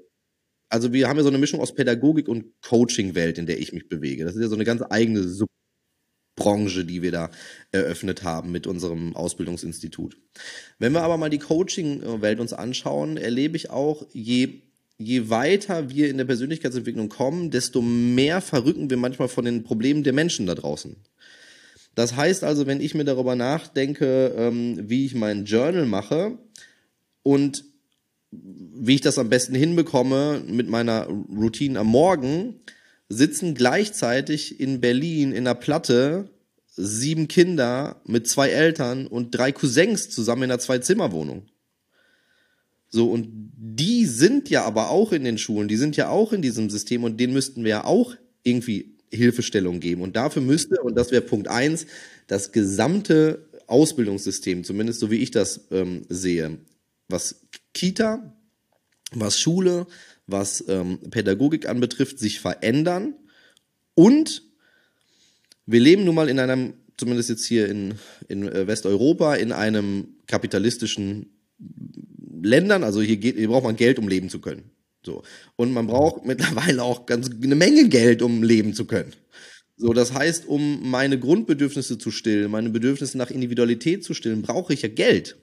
[0.69, 3.89] also wir haben ja so eine Mischung aus Pädagogik und Coaching-Welt, in der ich mich
[3.89, 4.25] bewege.
[4.25, 7.31] Das ist ja so eine ganz eigene Subbranche, die wir da
[7.73, 10.17] eröffnet haben mit unserem Ausbildungsinstitut.
[10.79, 14.63] Wenn wir aber mal die Coaching-Welt uns anschauen, erlebe ich auch, je
[14.99, 20.05] je weiter wir in der Persönlichkeitsentwicklung kommen, desto mehr verrücken wir manchmal von den Problemen
[20.05, 20.97] der Menschen da draußen.
[21.95, 26.39] Das heißt also, wenn ich mir darüber nachdenke, ähm, wie ich mein Journal mache
[27.23, 27.65] und
[28.33, 32.61] wie ich das am besten hinbekomme mit meiner Routine am Morgen,
[33.09, 36.31] sitzen gleichzeitig in Berlin in der Platte
[36.75, 41.43] sieben Kinder mit zwei Eltern und drei Cousins zusammen in einer Zwei-Zimmer-Wohnung.
[42.89, 46.43] So, und die sind ja aber auch in den Schulen, die sind ja auch in
[46.43, 50.03] diesem System und denen müssten wir ja auch irgendwie Hilfestellung geben.
[50.03, 51.87] Und dafür müsste, und das wäre Punkt eins,
[52.27, 56.59] das gesamte Ausbildungssystem, zumindest so wie ich das ähm, sehe,
[57.09, 57.43] was
[57.73, 58.35] Kita,
[59.13, 59.87] was Schule,
[60.27, 63.15] was ähm, Pädagogik anbetrifft, sich verändern.
[63.95, 64.43] Und
[65.67, 67.95] wir leben nun mal in einem, zumindest jetzt hier in,
[68.29, 71.31] in äh, Westeuropa, in einem kapitalistischen
[72.43, 74.71] Ländern, also hier, geht, hier braucht man Geld, um leben zu können.
[75.05, 75.23] So.
[75.57, 79.13] Und man braucht mittlerweile auch ganz eine Menge Geld, um leben zu können.
[79.83, 84.73] So, das heißt, um meine Grundbedürfnisse zu stillen, meine Bedürfnisse nach Individualität zu stillen, brauche
[84.73, 85.39] ich ja Geld.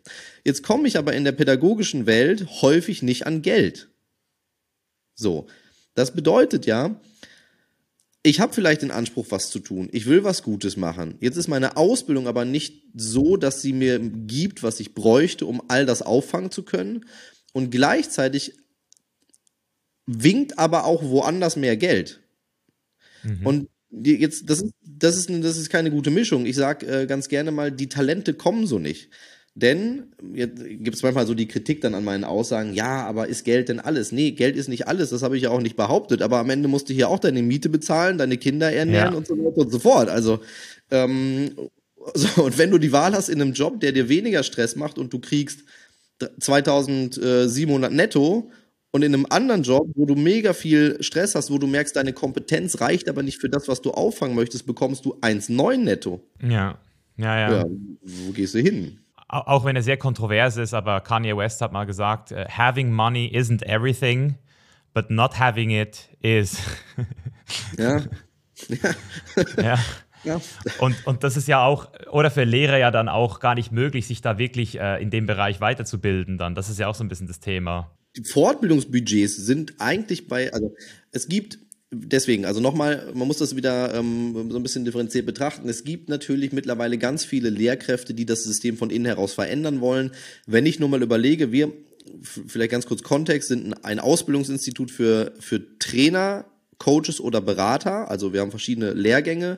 [0.45, 3.89] Jetzt komme ich aber in der pädagogischen Welt häufig nicht an Geld.
[5.13, 5.47] So.
[5.93, 7.01] Das bedeutet ja,
[8.23, 9.89] ich habe vielleicht den Anspruch, was zu tun.
[9.91, 11.17] Ich will was Gutes machen.
[11.19, 15.61] Jetzt ist meine Ausbildung aber nicht so, dass sie mir gibt, was ich bräuchte, um
[15.67, 17.05] all das auffangen zu können.
[17.51, 18.53] Und gleichzeitig
[20.05, 22.21] winkt aber auch woanders mehr Geld.
[23.23, 23.45] Mhm.
[23.45, 26.45] Und jetzt, das ist, das ist, das ist keine gute Mischung.
[26.45, 29.09] Ich sage äh, ganz gerne mal, die Talente kommen so nicht.
[29.55, 33.43] Denn jetzt gibt es manchmal so die Kritik dann an meinen Aussagen, ja, aber ist
[33.43, 34.11] Geld denn alles?
[34.11, 36.69] Nee, Geld ist nicht alles, das habe ich ja auch nicht behauptet, aber am Ende
[36.69, 39.17] musst du hier auch deine Miete bezahlen, deine Kinder ernähren ja.
[39.17, 40.07] und so weiter und so fort.
[40.07, 40.39] Also,
[40.91, 41.51] ähm,
[42.13, 44.97] so, und wenn du die Wahl hast in einem Job, der dir weniger Stress macht
[44.97, 45.63] und du kriegst
[46.39, 48.51] 2700 netto
[48.91, 52.13] und in einem anderen Job, wo du mega viel Stress hast, wo du merkst, deine
[52.13, 56.21] Kompetenz reicht aber nicht für das, was du auffangen möchtest, bekommst du 1,9 netto.
[56.41, 56.79] Ja.
[57.17, 57.57] Ja, ja.
[57.57, 57.65] ja.
[58.01, 58.99] Wo gehst du hin?
[59.29, 63.31] auch wenn er sehr kontrovers ist, aber Kanye West hat mal gesagt, uh, having money
[63.31, 64.35] isn't everything,
[64.93, 66.57] but not having it is.
[67.77, 68.01] ja.
[69.57, 69.77] ja.
[70.23, 70.41] ja.
[70.79, 74.07] Und, und das ist ja auch, oder für Lehrer ja dann auch gar nicht möglich,
[74.07, 76.55] sich da wirklich äh, in dem Bereich weiterzubilden dann.
[76.55, 77.91] Das ist ja auch so ein bisschen das Thema.
[78.15, 80.75] Die Fortbildungsbudgets sind eigentlich bei, also
[81.11, 81.59] es gibt
[81.91, 85.67] deswegen, also nochmal, man muss das wieder ähm, so ein bisschen differenziert betrachten.
[85.69, 90.11] Es gibt natürlich mittlerweile ganz viele Lehrkräfte, die das System von innen heraus verändern wollen.
[90.45, 91.71] Wenn ich nur mal überlege, wir,
[92.21, 96.45] vielleicht ganz kurz Kontext, sind ein Ausbildungsinstitut für, für Trainer,
[96.77, 98.09] Coaches oder Berater.
[98.09, 99.57] Also wir haben verschiedene Lehrgänge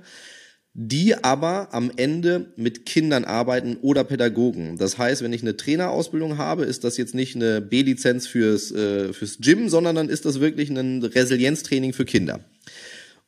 [0.73, 4.77] die aber am Ende mit Kindern arbeiten oder Pädagogen.
[4.77, 9.11] Das heißt, wenn ich eine Trainerausbildung habe, ist das jetzt nicht eine B-Lizenz fürs, äh,
[9.11, 12.39] fürs Gym, sondern dann ist das wirklich ein Resilienztraining für Kinder.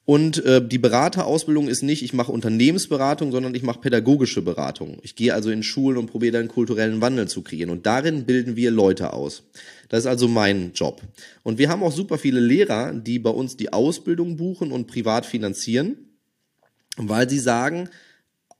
[0.05, 4.97] Und äh, die Beraterausbildung ist nicht, ich mache Unternehmensberatung, sondern ich mache pädagogische Beratung.
[5.01, 7.69] Ich gehe also in Schulen und probiere dann kulturellen Wandel zu kreieren.
[7.69, 9.43] Und darin bilden wir Leute aus.
[9.87, 11.01] Das ist also mein Job.
[11.43, 15.25] Und wir haben auch super viele Lehrer, die bei uns die Ausbildung buchen und privat
[15.25, 16.02] finanzieren
[16.97, 17.89] weil sie sagen,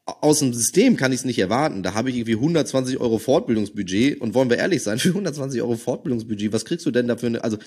[0.06, 1.82] aus dem System kann ich es nicht erwarten.
[1.82, 5.76] Da habe ich irgendwie 120 Euro Fortbildungsbudget und wollen wir ehrlich sein, für 120 Euro
[5.76, 7.30] Fortbildungsbudget, was kriegst du denn dafür?
[7.30, 7.58] Eine, also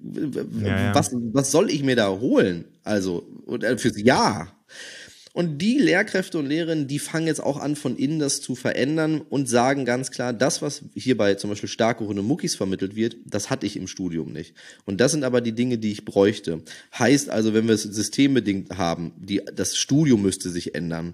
[0.00, 0.94] ja, ja.
[0.94, 2.66] was was soll ich mir da holen?
[2.82, 4.52] Also äh, fürs Jahr.
[5.36, 9.20] Und die Lehrkräfte und Lehrerinnen, die fangen jetzt auch an, von innen das zu verändern
[9.20, 13.50] und sagen ganz klar, das, was hierbei zum Beispiel Starkhoren und Muckis vermittelt wird, das
[13.50, 14.54] hatte ich im Studium nicht.
[14.86, 16.62] Und das sind aber die Dinge, die ich bräuchte.
[16.98, 21.12] Heißt also, wenn wir es systembedingt haben, die, das Studium müsste sich ändern,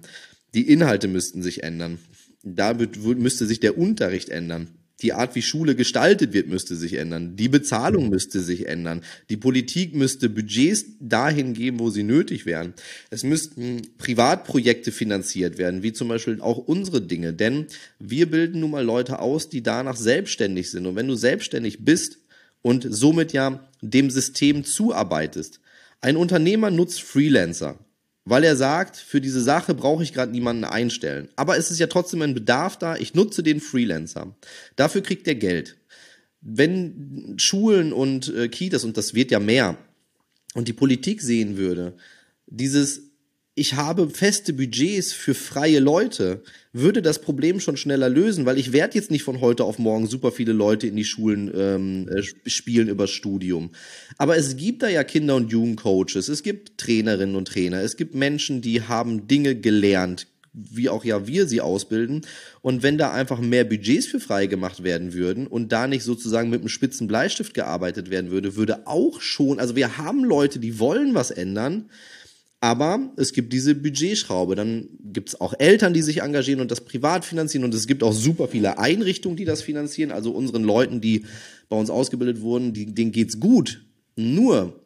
[0.53, 1.99] die Inhalte müssten sich ändern,
[2.43, 4.69] da müsste sich der Unterricht ändern
[5.03, 7.35] die Art, wie Schule gestaltet wird, müsste sich ändern.
[7.35, 9.01] Die Bezahlung müsste sich ändern.
[9.29, 12.73] Die Politik müsste Budgets dahin geben, wo sie nötig wären.
[13.09, 17.33] Es müssten Privatprojekte finanziert werden, wie zum Beispiel auch unsere Dinge.
[17.33, 17.67] Denn
[17.99, 20.87] wir bilden nun mal Leute aus, die danach selbstständig sind.
[20.87, 22.19] Und wenn du selbstständig bist
[22.61, 25.59] und somit ja dem System zuarbeitest,
[25.99, 27.77] ein Unternehmer nutzt Freelancer
[28.25, 31.29] weil er sagt, für diese Sache brauche ich gerade niemanden einstellen.
[31.35, 34.35] Aber es ist ja trotzdem ein Bedarf da, ich nutze den Freelancer.
[34.75, 35.77] Dafür kriegt er Geld.
[36.41, 39.77] Wenn Schulen und äh, Kitas, und das wird ja mehr,
[40.53, 41.93] und die Politik sehen würde,
[42.47, 43.12] dieses
[43.55, 48.73] ich habe feste Budgets für freie Leute, würde das Problem schon schneller lösen, weil ich
[48.73, 52.23] werde jetzt nicht von heute auf morgen super viele Leute in die Schulen ähm, äh,
[52.49, 53.69] spielen übers Studium.
[54.17, 58.15] Aber es gibt da ja Kinder- und Jugendcoaches, es gibt Trainerinnen und Trainer, es gibt
[58.15, 62.21] Menschen, die haben Dinge gelernt, wie auch ja wir sie ausbilden.
[62.61, 66.49] Und wenn da einfach mehr Budgets für frei gemacht werden würden und da nicht sozusagen
[66.49, 70.79] mit einem spitzen Bleistift gearbeitet werden würde, würde auch schon, also wir haben Leute, die
[70.79, 71.89] wollen was ändern,
[72.63, 74.55] aber es gibt diese Budgetschraube.
[74.55, 77.65] Dann gibt es auch Eltern, die sich engagieren und das privat finanzieren.
[77.65, 80.11] Und es gibt auch super viele Einrichtungen, die das finanzieren.
[80.11, 81.25] Also unseren Leuten, die
[81.67, 83.83] bei uns ausgebildet wurden, die, denen geht's gut.
[84.15, 84.81] Nur,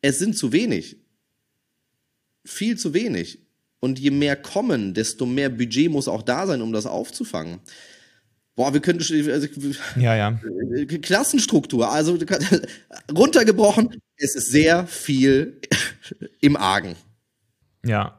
[0.00, 0.96] es sind zu wenig.
[2.44, 3.38] Viel zu wenig.
[3.78, 7.60] Und je mehr kommen, desto mehr Budget muss auch da sein, um das aufzufangen.
[8.54, 9.48] Boah, wir können also,
[9.96, 10.38] ja, ja.
[11.00, 12.18] Klassenstruktur, also
[13.16, 15.58] runtergebrochen, es ist sehr viel
[16.40, 16.94] im Argen.
[17.84, 18.18] Ja.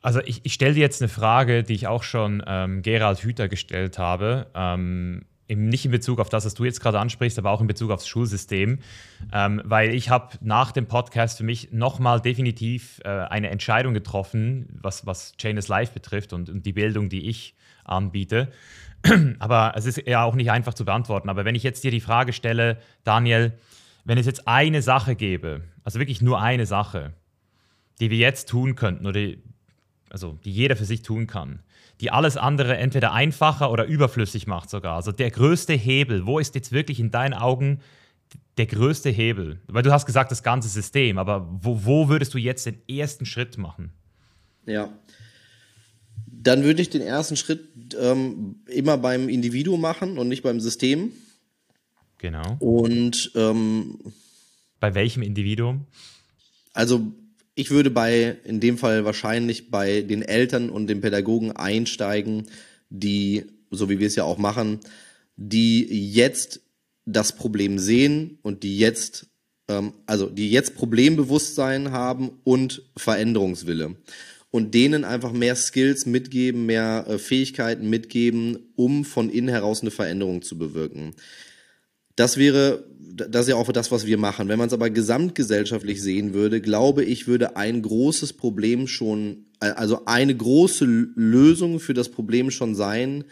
[0.00, 3.48] Also ich, ich stelle dir jetzt eine Frage, die ich auch schon ähm, Gerald Hüther
[3.48, 4.48] gestellt habe.
[4.52, 7.90] Ähm, nicht in Bezug auf das, was du jetzt gerade ansprichst, aber auch in Bezug
[7.90, 8.78] aufs Schulsystem,
[9.32, 14.68] ähm, weil ich habe nach dem Podcast für mich nochmal definitiv äh, eine Entscheidung getroffen,
[14.80, 18.50] was, was Chainless Life betrifft und, und die Bildung, die ich anbiete.
[19.38, 21.28] aber es ist ja auch nicht einfach zu beantworten.
[21.28, 23.52] Aber wenn ich jetzt dir die Frage stelle, Daniel,
[24.04, 27.12] wenn es jetzt eine Sache gäbe, also wirklich nur eine Sache,
[28.00, 29.42] die wir jetzt tun könnten oder die,
[30.10, 31.60] also die jeder für sich tun kann,
[32.00, 34.96] die alles andere entweder einfacher oder überflüssig macht sogar.
[34.96, 37.80] Also der größte Hebel, wo ist jetzt wirklich in deinen Augen
[38.58, 39.60] der größte Hebel?
[39.68, 43.24] Weil du hast gesagt, das ganze System, aber wo, wo würdest du jetzt den ersten
[43.24, 43.92] Schritt machen?
[44.66, 44.88] Ja,
[46.42, 51.12] dann würde ich den ersten Schritt ähm, immer beim Individuum machen und nicht beim System.
[52.18, 52.56] Genau.
[52.58, 53.98] Und ähm,
[54.80, 55.86] bei welchem Individuum?
[56.72, 57.12] Also
[57.54, 62.48] ich würde bei, in dem Fall wahrscheinlich bei den Eltern und den Pädagogen einsteigen,
[62.88, 64.80] die, so wie wir es ja auch machen,
[65.36, 66.60] die jetzt
[67.04, 69.26] das Problem sehen und die jetzt,
[69.68, 73.96] ähm, also die jetzt Problembewusstsein haben und Veränderungswille
[74.52, 79.90] und denen einfach mehr Skills mitgeben, mehr äh, Fähigkeiten mitgeben, um von innen heraus eine
[79.90, 81.14] Veränderung zu bewirken.
[82.16, 84.48] Das wäre, das ist ja auch das, was wir machen.
[84.48, 89.70] Wenn man es aber gesamtgesellschaftlich sehen würde, glaube ich, würde ein großes Problem schon, äh,
[89.70, 93.24] also eine große Lösung für das Problem schon sein,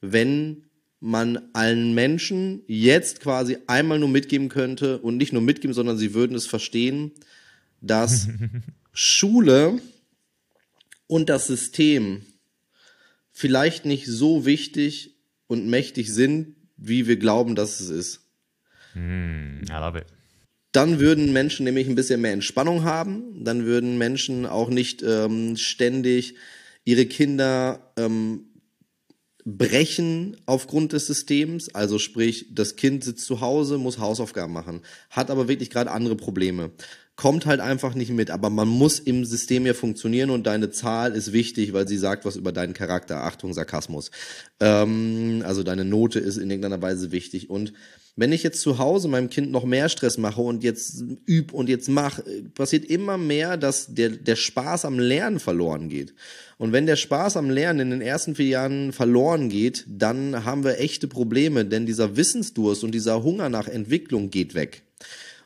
[0.00, 0.62] wenn
[1.00, 6.14] man allen Menschen jetzt quasi einmal nur mitgeben könnte und nicht nur mitgeben, sondern sie
[6.14, 7.10] würden es verstehen,
[7.80, 8.28] dass
[8.92, 9.80] Schule
[11.08, 12.22] und das System
[13.32, 15.16] vielleicht nicht so wichtig
[15.48, 18.20] und mächtig sind, wie wir glauben, dass es ist.
[18.94, 20.06] Mm, I love it.
[20.72, 23.44] Dann würden Menschen nämlich ein bisschen mehr Entspannung haben.
[23.44, 26.36] Dann würden Menschen auch nicht ähm, ständig
[26.84, 28.44] ihre Kinder ähm,
[29.44, 31.74] brechen aufgrund des Systems.
[31.74, 36.16] Also sprich, das Kind sitzt zu Hause, muss Hausaufgaben machen, hat aber wirklich gerade andere
[36.16, 36.70] Probleme
[37.18, 38.30] kommt halt einfach nicht mit.
[38.30, 42.24] Aber man muss im System ja funktionieren und deine Zahl ist wichtig, weil sie sagt
[42.24, 43.24] was über deinen Charakter.
[43.24, 44.12] Achtung, Sarkasmus.
[44.60, 47.50] Ähm, also deine Note ist in irgendeiner Weise wichtig.
[47.50, 47.72] Und
[48.14, 51.68] wenn ich jetzt zu Hause meinem Kind noch mehr Stress mache und jetzt üb und
[51.68, 52.20] jetzt mach,
[52.54, 56.14] passiert immer mehr, dass der, der Spaß am Lernen verloren geht.
[56.56, 60.62] Und wenn der Spaß am Lernen in den ersten vier Jahren verloren geht, dann haben
[60.62, 64.82] wir echte Probleme, denn dieser Wissensdurst und dieser Hunger nach Entwicklung geht weg.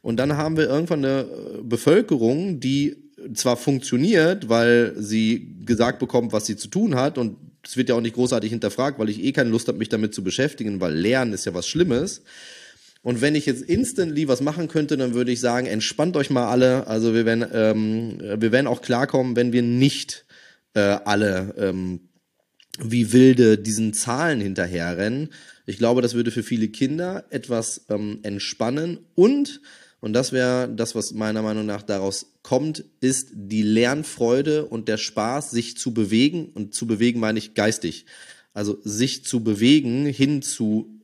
[0.03, 2.97] Und dann haben wir irgendwann eine äh, Bevölkerung, die
[3.35, 7.95] zwar funktioniert, weil sie gesagt bekommt, was sie zu tun hat und es wird ja
[7.95, 10.95] auch nicht großartig hinterfragt, weil ich eh keine Lust habe, mich damit zu beschäftigen, weil
[10.95, 12.23] Lernen ist ja was Schlimmes.
[13.03, 16.49] Und wenn ich jetzt instantly was machen könnte, dann würde ich sagen, entspannt euch mal
[16.49, 16.87] alle.
[16.87, 20.25] Also wir werden, ähm, wir werden auch klarkommen, wenn wir nicht
[20.75, 22.01] äh, alle ähm,
[22.81, 25.31] wie wilde diesen Zahlen hinterherrennen.
[25.67, 29.61] Ich glaube, das würde für viele Kinder etwas ähm, entspannen und
[30.03, 34.97] und das wäre das, was meiner Meinung nach daraus kommt, ist die Lernfreude und der
[34.97, 36.47] Spaß, sich zu bewegen.
[36.47, 38.07] Und zu bewegen meine ich geistig.
[38.53, 41.01] Also sich zu bewegen hin zu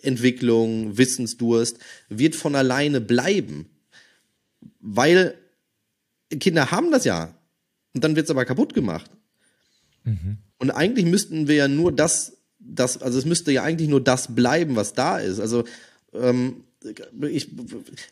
[0.00, 3.68] Entwicklung, Wissensdurst, wird von alleine bleiben.
[4.80, 5.34] Weil
[6.30, 7.36] Kinder haben das ja.
[7.92, 9.10] Und dann wird es aber kaputt gemacht.
[10.04, 10.38] Mhm.
[10.56, 14.34] Und eigentlich müssten wir ja nur das, das, also es müsste ja eigentlich nur das
[14.34, 15.40] bleiben, was da ist.
[15.40, 15.64] Also
[16.14, 16.62] ähm,
[17.30, 17.48] ich,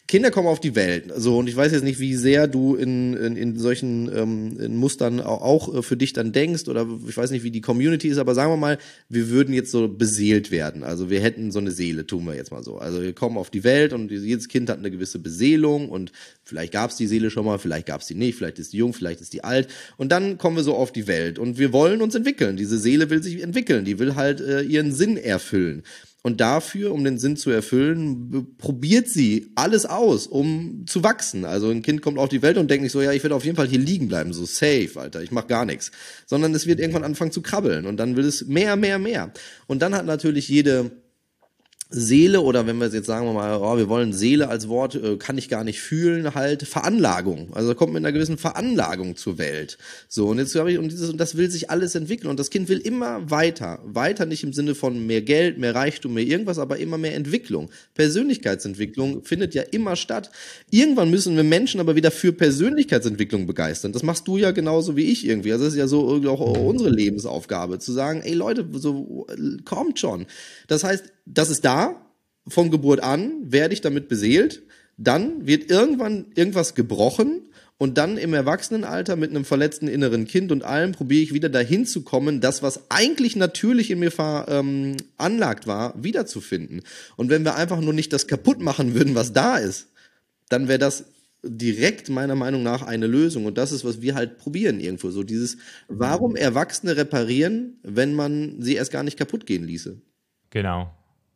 [0.07, 1.13] Kinder kommen auf die Welt.
[1.17, 4.77] So, und ich weiß jetzt nicht, wie sehr du in, in, in solchen ähm, in
[4.77, 8.09] Mustern auch, auch äh, für dich dann denkst oder ich weiß nicht, wie die Community
[8.09, 10.83] ist, aber sagen wir mal, wir würden jetzt so beseelt werden.
[10.83, 12.79] Also wir hätten so eine Seele, tun wir jetzt mal so.
[12.79, 16.73] Also wir kommen auf die Welt und jedes Kind hat eine gewisse Beseelung und vielleicht
[16.73, 18.93] gab es die Seele schon mal, vielleicht gab es die nicht, vielleicht ist die jung,
[18.93, 19.69] vielleicht ist die alt.
[19.97, 22.57] Und dann kommen wir so auf die Welt und wir wollen uns entwickeln.
[22.57, 25.83] Diese Seele will sich entwickeln, die will halt äh, ihren Sinn erfüllen.
[26.27, 31.45] Und dafür, um den Sinn zu erfüllen, probiert sie alles aus, um zu wachsen.
[31.45, 33.45] Also ein Kind kommt auf die Welt und denkt nicht so, ja, ich werde auf
[33.45, 35.91] jeden Fall hier liegen bleiben, so safe, Alter, ich mach gar nichts.
[36.25, 39.35] Sondern es wird irgendwann anfangen zu krabbeln und dann will es mehr, mehr, mehr.
[39.67, 40.93] Und dann hat natürlich jede
[41.95, 45.17] Seele oder wenn wir jetzt sagen wir mal, oh, wir wollen Seele als Wort, äh,
[45.17, 47.49] kann ich gar nicht fühlen, halt Veranlagung.
[47.53, 49.79] Also kommt mit einer gewissen Veranlagung zur Welt.
[50.09, 52.31] So, und jetzt habe ich, und dieses, und das will sich alles entwickeln.
[52.31, 53.81] Und das Kind will immer weiter.
[53.85, 57.71] Weiter nicht im Sinne von mehr Geld, mehr Reichtum, mehr irgendwas, aber immer mehr Entwicklung.
[57.95, 60.31] Persönlichkeitsentwicklung findet ja immer statt.
[60.71, 63.93] Irgendwann müssen wir Menschen aber wieder für Persönlichkeitsentwicklung begeistern.
[63.93, 65.53] Das machst du ja genauso wie ich irgendwie.
[65.53, 69.27] Also das ist ja so auch unsere Lebensaufgabe, zu sagen, ey Leute, so
[69.65, 70.27] kommt schon.
[70.67, 71.84] Das heißt, das ist da,
[72.47, 74.63] von Geburt an werde ich damit beseelt,
[74.97, 77.43] dann wird irgendwann irgendwas gebrochen
[77.77, 81.87] und dann im Erwachsenenalter mit einem verletzten inneren Kind und allem probiere ich wieder dahin
[81.87, 86.83] zu kommen, das, was eigentlich natürlich in mir veranlagt ähm, war, wiederzufinden.
[87.17, 89.89] Und wenn wir einfach nur nicht das kaputt machen würden, was da ist,
[90.49, 91.07] dann wäre das
[91.43, 93.45] direkt meiner Meinung nach eine Lösung.
[93.45, 95.11] Und das ist, was wir halt probieren irgendwo.
[95.11, 100.01] So dieses, warum Erwachsene reparieren, wenn man sie erst gar nicht kaputt gehen ließe.
[100.51, 100.95] Genau.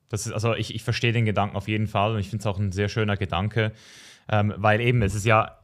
[0.09, 2.47] Das ist, also ich, ich verstehe den Gedanken auf jeden Fall und ich finde es
[2.47, 3.73] auch ein sehr schöner Gedanke,
[4.29, 5.59] ähm, weil eben es ist ja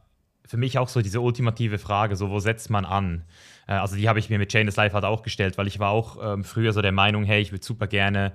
[0.45, 3.23] für mich auch so diese ultimative Frage, so wo setzt man an?
[3.67, 5.89] Äh, also die habe ich mir mit Chain Life halt auch gestellt, weil ich war
[5.89, 8.33] auch ähm, früher so der Meinung, hey, ich würde super gerne,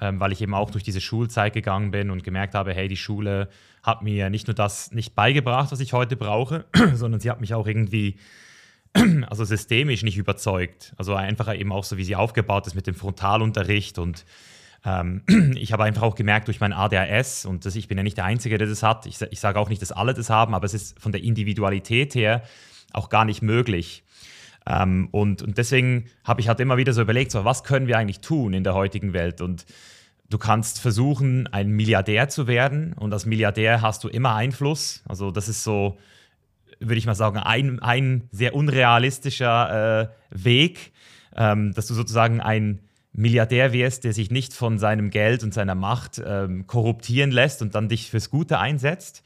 [0.00, 2.96] ähm, weil ich eben auch durch diese Schulzeit gegangen bin und gemerkt habe, hey, die
[2.96, 3.48] Schule
[3.82, 7.54] hat mir nicht nur das nicht beigebracht, was ich heute brauche, sondern sie hat mich
[7.54, 8.18] auch irgendwie
[9.28, 10.94] also systemisch nicht überzeugt.
[10.96, 14.24] Also einfach eben auch so, wie sie aufgebaut ist mit dem Frontalunterricht und
[14.84, 15.22] ähm,
[15.56, 18.24] ich habe einfach auch gemerkt durch mein ADHS, und das, ich bin ja nicht der
[18.24, 20.74] Einzige, der das hat, ich, ich sage auch nicht, dass alle das haben, aber es
[20.74, 22.42] ist von der Individualität her
[22.92, 24.04] auch gar nicht möglich.
[24.66, 27.98] Ähm, und, und deswegen habe ich halt immer wieder so überlegt, so, was können wir
[27.98, 29.40] eigentlich tun in der heutigen Welt?
[29.40, 29.66] Und
[30.28, 35.02] du kannst versuchen, ein Milliardär zu werden und als Milliardär hast du immer Einfluss.
[35.08, 35.98] Also das ist so,
[36.80, 40.92] würde ich mal sagen, ein, ein sehr unrealistischer äh, Weg,
[41.34, 42.80] ähm, dass du sozusagen ein
[43.12, 47.74] Milliardär wirst, der sich nicht von seinem Geld und seiner Macht ähm, korruptieren lässt und
[47.74, 49.22] dann dich fürs Gute einsetzt.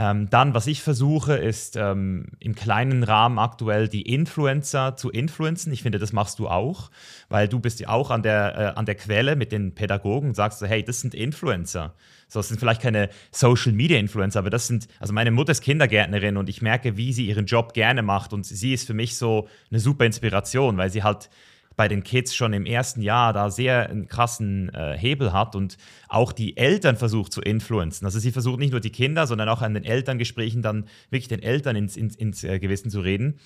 [0.00, 5.72] Ähm, dann, was ich versuche, ist ähm, im kleinen Rahmen aktuell die Influencer zu influenzen.
[5.72, 6.92] Ich finde, das machst du auch,
[7.28, 10.34] weil du bist ja auch an der, äh, an der Quelle mit den Pädagogen und
[10.34, 11.94] sagst so, hey, das sind Influencer.
[12.28, 15.62] So, das sind vielleicht keine Social Media Influencer, aber das sind, also meine Mutter ist
[15.62, 19.16] Kindergärtnerin und ich merke, wie sie ihren Job gerne macht und sie ist für mich
[19.16, 21.28] so eine super Inspiration, weil sie halt
[21.78, 25.78] bei den Kids schon im ersten Jahr da sehr einen krassen äh, Hebel hat und
[26.08, 28.04] auch die Eltern versucht zu influenzen.
[28.04, 31.40] Also sie versucht nicht nur die Kinder, sondern auch an den Elterngesprächen dann wirklich den
[31.40, 33.38] Eltern ins, ins, ins äh, Gewissen zu reden.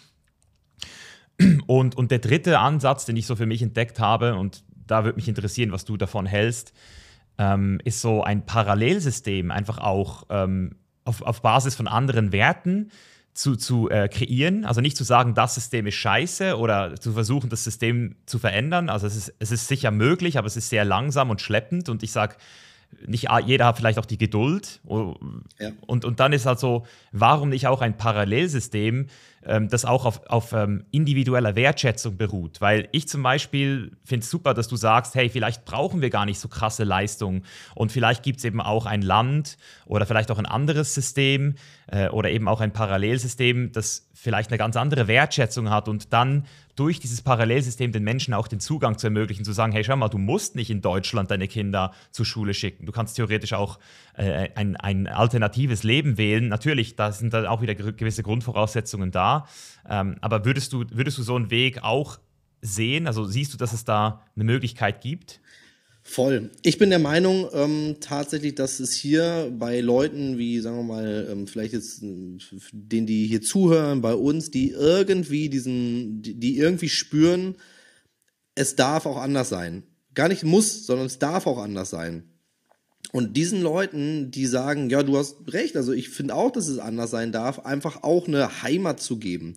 [1.66, 5.16] Und, und der dritte Ansatz, den ich so für mich entdeckt habe, und da würde
[5.16, 6.72] mich interessieren, was du davon hältst,
[7.36, 12.90] ähm, ist so ein Parallelsystem, einfach auch ähm, auf, auf Basis von anderen Werten,
[13.34, 14.64] zu, zu äh, kreieren.
[14.64, 18.88] Also nicht zu sagen, das System ist scheiße oder zu versuchen, das System zu verändern.
[18.88, 21.88] Also es ist, es ist sicher möglich, aber es ist sehr langsam und schleppend.
[21.88, 22.36] Und ich sage,
[23.06, 24.80] nicht jeder hat vielleicht auch die Geduld.
[25.58, 25.72] Ja.
[25.86, 29.06] Und, und dann ist halt so, warum nicht auch ein Parallelsystem,
[29.44, 32.60] ähm, das auch auf, auf ähm, individueller Wertschätzung beruht.
[32.60, 36.26] Weil ich zum Beispiel finde es super, dass du sagst, hey, vielleicht brauchen wir gar
[36.26, 40.38] nicht so krasse Leistungen und vielleicht gibt es eben auch ein Land oder vielleicht auch
[40.38, 45.68] ein anderes System äh, oder eben auch ein Parallelsystem, das vielleicht eine ganz andere Wertschätzung
[45.68, 46.46] hat und dann
[46.76, 50.08] durch dieses Parallelsystem den Menschen auch den Zugang zu ermöglichen, zu sagen, hey, schau mal,
[50.08, 52.86] du musst nicht in Deutschland deine Kinder zur Schule schicken.
[52.86, 53.80] Du kannst theoretisch auch
[54.14, 56.46] äh, ein, ein alternatives Leben wählen.
[56.46, 59.46] Natürlich, da sind dann auch wieder gewisse Grundvoraussetzungen da.
[59.88, 62.18] Ähm, aber würdest du, würdest du so einen Weg auch
[62.60, 63.08] sehen?
[63.08, 65.40] Also siehst du, dass es da eine Möglichkeit gibt?
[66.04, 66.50] Voll.
[66.62, 71.28] Ich bin der Meinung ähm, tatsächlich, dass es hier bei Leuten wie, sagen wir mal,
[71.30, 72.38] ähm, vielleicht jetzt äh,
[72.72, 77.56] denen, die hier zuhören, bei uns, die irgendwie diesen, die, die irgendwie spüren,
[78.56, 79.84] es darf auch anders sein.
[80.14, 82.24] Gar nicht muss, sondern es darf auch anders sein.
[83.12, 86.78] Und diesen Leuten, die sagen, ja, du hast recht, also ich finde auch, dass es
[86.78, 89.54] anders sein darf, einfach auch eine Heimat zu geben.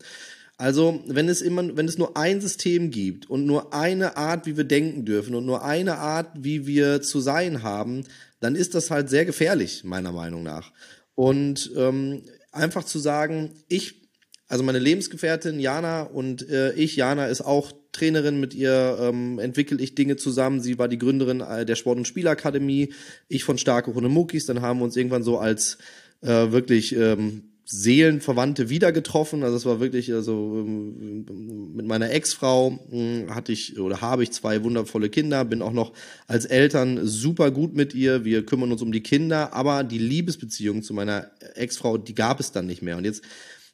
[0.57, 4.55] Also, wenn es immer, wenn es nur ein System gibt und nur eine Art, wie
[4.55, 8.05] wir denken dürfen und nur eine Art, wie wir zu sein haben,
[8.39, 10.71] dann ist das halt sehr gefährlich, meiner Meinung nach.
[11.13, 14.09] Und ähm, einfach zu sagen, ich,
[14.47, 19.81] also meine Lebensgefährtin Jana und äh, ich, Jana ist auch Trainerin, mit ihr ähm, entwickle
[19.81, 20.61] ich Dinge zusammen.
[20.61, 22.93] Sie war die Gründerin äh, der Sport- und Spielakademie,
[23.27, 24.45] ich von Starke Hunde Muckis.
[24.45, 25.77] Dann haben wir uns irgendwann so als
[26.21, 29.43] äh, wirklich ähm, Seelenverwandte wieder getroffen.
[29.43, 34.31] Also es war wirklich, also ähm, mit meiner Ex-Frau hm, hatte ich oder habe ich
[34.31, 35.91] zwei wundervolle Kinder, bin auch noch
[36.27, 38.23] als Eltern super gut mit ihr.
[38.23, 42.51] Wir kümmern uns um die Kinder, aber die Liebesbeziehung zu meiner Ex-Frau, die gab es
[42.51, 42.97] dann nicht mehr.
[42.97, 43.23] Und jetzt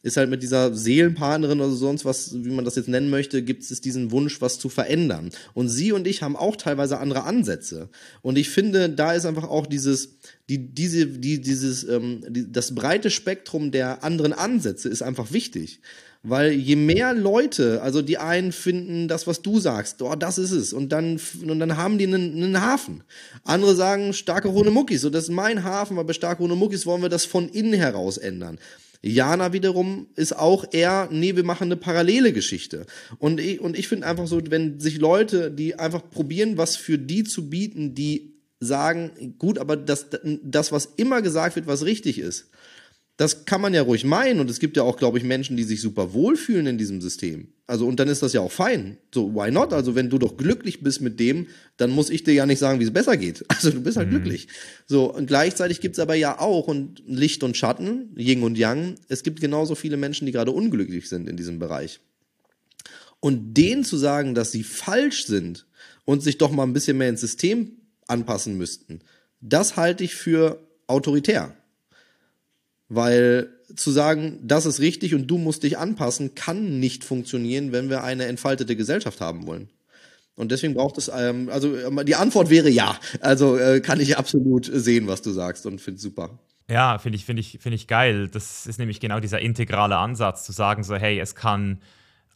[0.04, 3.64] ist halt mit dieser Seelenpartnerin oder sonst was, wie man das jetzt nennen möchte, gibt
[3.70, 5.30] es diesen Wunsch, was zu verändern.
[5.54, 7.90] Und sie und ich haben auch teilweise andere Ansätze.
[8.22, 10.18] Und ich finde, da ist einfach auch dieses,
[10.50, 15.82] die, diese, die, dieses, ähm, die, das breite Spektrum der anderen Ansätze ist einfach wichtig.
[16.24, 20.52] Weil je mehr Leute, also die einen finden das, was du sagst, oh, das ist
[20.52, 20.72] es.
[20.72, 23.04] Und dann, und dann haben die einen, einen Hafen.
[23.44, 26.86] Andere sagen, starke Rune Muckis, so das ist mein Hafen, aber bei starke Rune Muckis
[26.86, 28.60] wollen wir das von innen heraus ändern.
[29.04, 32.86] Jana wiederum ist auch eher, nee, wir machen eine parallele Geschichte.
[33.18, 37.00] Und ich, und ich finde einfach so, wenn sich Leute, die einfach probieren, was für
[37.00, 40.08] die zu bieten, die sagen, gut, aber das,
[40.44, 42.52] das, was immer gesagt wird, was richtig ist,
[43.22, 45.64] das kann man ja ruhig meinen und es gibt ja auch, glaube ich, Menschen, die
[45.64, 47.50] sich super wohlfühlen in diesem System.
[47.68, 48.98] Also und dann ist das ja auch fein.
[49.14, 49.74] So, why not?
[49.74, 51.46] Also wenn du doch glücklich bist mit dem,
[51.78, 53.46] dann muss ich dir ja nicht sagen, wie es besser geht.
[53.50, 54.14] Also du bist halt mhm.
[54.14, 54.48] glücklich.
[54.88, 58.96] So, und gleichzeitig gibt es aber ja auch und Licht und Schatten, Yin und Yang.
[59.08, 62.00] Es gibt genauso viele Menschen, die gerade unglücklich sind in diesem Bereich.
[63.20, 65.68] Und denen zu sagen, dass sie falsch sind
[66.06, 67.74] und sich doch mal ein bisschen mehr ins System
[68.08, 69.02] anpassen müssten,
[69.42, 71.56] das halte ich für autoritär.
[72.94, 77.90] Weil zu sagen, das ist richtig und du musst dich anpassen, kann nicht funktionieren, wenn
[77.90, 79.70] wir eine entfaltete Gesellschaft haben wollen.
[80.36, 83.00] Und deswegen braucht es, ähm, also ähm, die Antwort wäre ja.
[83.22, 86.40] Also äh, kann ich absolut sehen, was du sagst und finde super.
[86.70, 88.28] Ja, finde ich, finde ich, finde ich geil.
[88.28, 91.82] Das ist nämlich genau dieser integrale Ansatz, zu sagen so, hey, es kann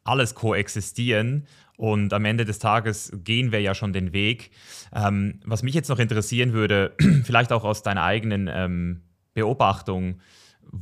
[0.05, 4.51] alles koexistieren und am Ende des Tages gehen wir ja schon den Weg.
[4.93, 6.93] Ähm, was mich jetzt noch interessieren würde,
[7.23, 9.01] vielleicht auch aus deiner eigenen ähm,
[9.33, 10.21] Beobachtung,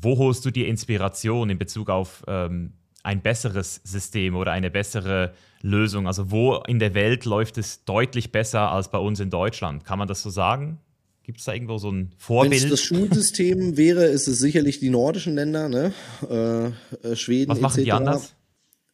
[0.02, 2.74] wo holst du dir Inspiration in Bezug auf ähm,
[3.04, 6.08] ein besseres System oder eine bessere Lösung?
[6.08, 9.86] Also wo in der Welt läuft es deutlich besser als bei uns in Deutschland?
[9.86, 10.80] Kann man das so sagen?
[11.24, 12.64] Gibt es da irgendwo so ein Vorbild?
[12.64, 15.94] Wenn es das Schulsystem wäre, ist es sicherlich die nordischen Länder, ne?
[16.30, 17.50] Äh, äh Schweden.
[17.50, 17.86] Was machen etc.
[17.86, 18.36] die anders?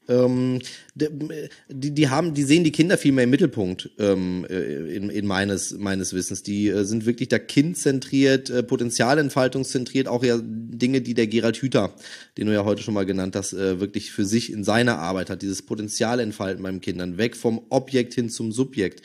[0.10, 0.60] Ähm,
[0.96, 5.26] die, die haben, die sehen die Kinder viel mehr im Mittelpunkt ähm, äh, in, in
[5.26, 6.44] meines meines Wissens.
[6.44, 11.94] Die äh, sind wirklich da kindzentriert, äh, Potenzialentfaltungszentriert, auch ja Dinge, die der Gerald Hüther,
[12.38, 15.30] den du ja heute schon mal genannt hast, äh, wirklich für sich in seiner Arbeit
[15.30, 15.42] hat.
[15.42, 19.02] Dieses Potenzial entfalten beim Kindern, weg vom Objekt hin zum Subjekt.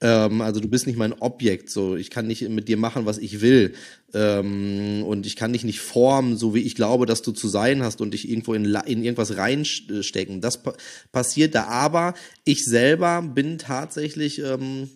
[0.00, 3.18] Ähm, also du bist nicht mein Objekt, so ich kann nicht mit dir machen, was
[3.18, 3.74] ich will.
[4.14, 7.82] Ähm, und ich kann dich nicht formen, so wie ich glaube, dass du zu sein
[7.82, 10.40] hast und dich irgendwo in, in irgendwas reinstecken.
[10.40, 10.74] Das pa
[11.10, 11.64] passiert da.
[11.64, 14.88] Aber ich selber bin tatsächlich ähm,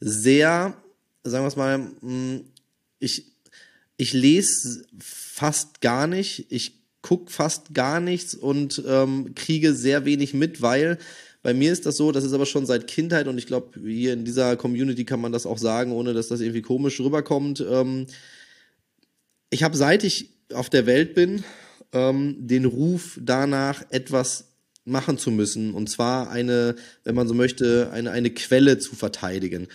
[0.00, 0.74] sehr,
[1.22, 2.44] sagen wir es mal, hm,
[2.98, 3.26] ich,
[3.98, 10.34] ich lese fast gar nicht, ich gucke fast gar nichts und ähm, kriege sehr wenig
[10.34, 10.98] mit, weil
[11.46, 14.14] bei mir ist das so, das ist aber schon seit Kindheit und ich glaube, hier
[14.14, 17.64] in dieser Community kann man das auch sagen, ohne dass das irgendwie komisch rüberkommt.
[17.70, 18.08] Ähm,
[19.50, 21.44] ich habe seit ich auf der Welt bin,
[21.92, 24.46] ähm, den Ruf danach, etwas
[24.84, 25.72] machen zu müssen.
[25.72, 26.74] Und zwar eine,
[27.04, 29.68] wenn man so möchte, eine, eine Quelle zu verteidigen.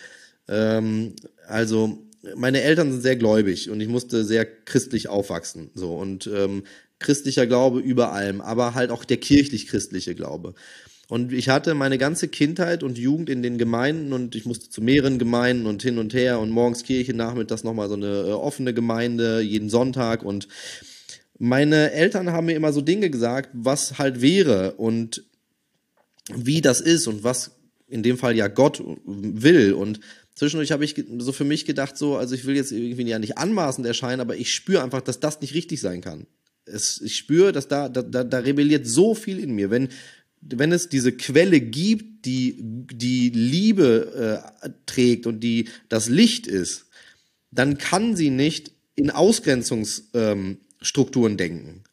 [0.50, 1.16] Ähm,
[1.48, 2.00] also
[2.36, 5.70] meine Eltern sind sehr gläubig und ich musste sehr christlich aufwachsen.
[5.74, 6.64] So und ähm,
[7.00, 10.54] christlicher Glaube über allem, aber halt auch der kirchlich-christliche Glaube.
[11.12, 14.82] Und ich hatte meine ganze Kindheit und Jugend in den Gemeinden und ich musste zu
[14.82, 18.74] mehreren Gemeinden und hin und her und morgens Kirche, nachmittags nochmal so eine äh, offene
[18.74, 20.48] Gemeinde, jeden Sonntag und
[21.38, 25.26] meine Eltern haben mir immer so Dinge gesagt, was halt wäre und
[26.34, 27.58] wie das ist und was
[27.90, 30.00] in dem Fall ja Gott will und
[30.36, 33.38] zwischendurch habe ich so für mich gedacht so, also ich will jetzt irgendwie ja nicht
[33.38, 36.26] anmaßend erscheinen, aber ich spüre einfach, dass das nicht richtig sein kann.
[36.64, 39.72] Es, ich spüre, dass da, da, da rebelliert so viel in mir.
[39.72, 39.90] Wenn
[40.42, 46.86] wenn es diese Quelle gibt, die die Liebe äh, trägt und die das Licht ist,
[47.52, 51.84] dann kann sie nicht in Ausgrenzungsstrukturen ähm, denken.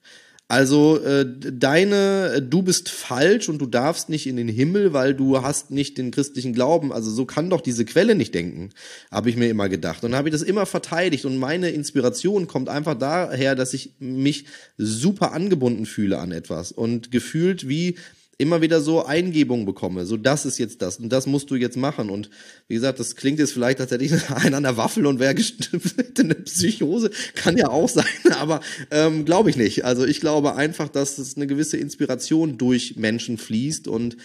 [0.50, 5.42] Also äh, deine, du bist falsch und du darfst nicht in den Himmel, weil du
[5.42, 6.90] hast nicht den christlichen Glauben.
[6.90, 8.70] Also so kann doch diese Quelle nicht denken,
[9.10, 10.04] habe ich mir immer gedacht.
[10.04, 11.26] Und habe ich das immer verteidigt.
[11.26, 14.46] Und meine Inspiration kommt einfach daher, dass ich mich
[14.78, 17.96] super angebunden fühle an etwas und gefühlt wie
[18.38, 21.76] immer wieder so Eingebungen bekomme, so das ist jetzt das und das musst du jetzt
[21.76, 22.30] machen und
[22.68, 25.34] wie gesagt, das klingt jetzt vielleicht, als hätte ich einen an der Waffel und wäre
[26.18, 28.04] eine Psychose, kann ja auch sein,
[28.38, 28.60] aber
[28.92, 29.84] ähm, glaube ich nicht.
[29.84, 34.16] Also ich glaube einfach, dass es eine gewisse Inspiration durch Menschen fließt und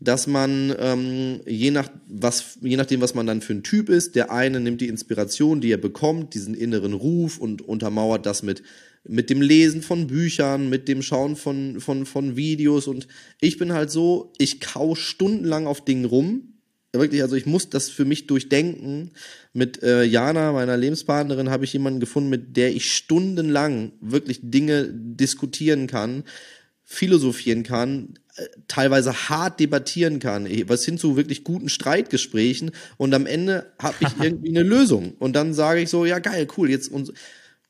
[0.00, 4.16] dass man ähm, je nach was je nachdem was man dann für ein Typ ist,
[4.16, 8.64] der eine nimmt die Inspiration, die er bekommt, diesen inneren Ruf und untermauert das mit
[9.04, 13.08] mit dem Lesen von Büchern, mit dem Schauen von, von, von Videos und
[13.40, 16.48] ich bin halt so, ich kau stundenlang auf Dingen rum.
[16.94, 19.12] Wirklich, also ich muss das für mich durchdenken.
[19.54, 24.90] Mit äh, Jana, meiner Lebenspartnerin, habe ich jemanden gefunden, mit der ich stundenlang wirklich Dinge
[24.92, 26.24] diskutieren kann,
[26.84, 33.24] philosophieren kann, äh, teilweise hart debattieren kann, was hin zu wirklich guten Streitgesprächen und am
[33.24, 36.92] Ende habe ich irgendwie eine Lösung und dann sage ich so, ja geil, cool, jetzt
[36.92, 37.12] und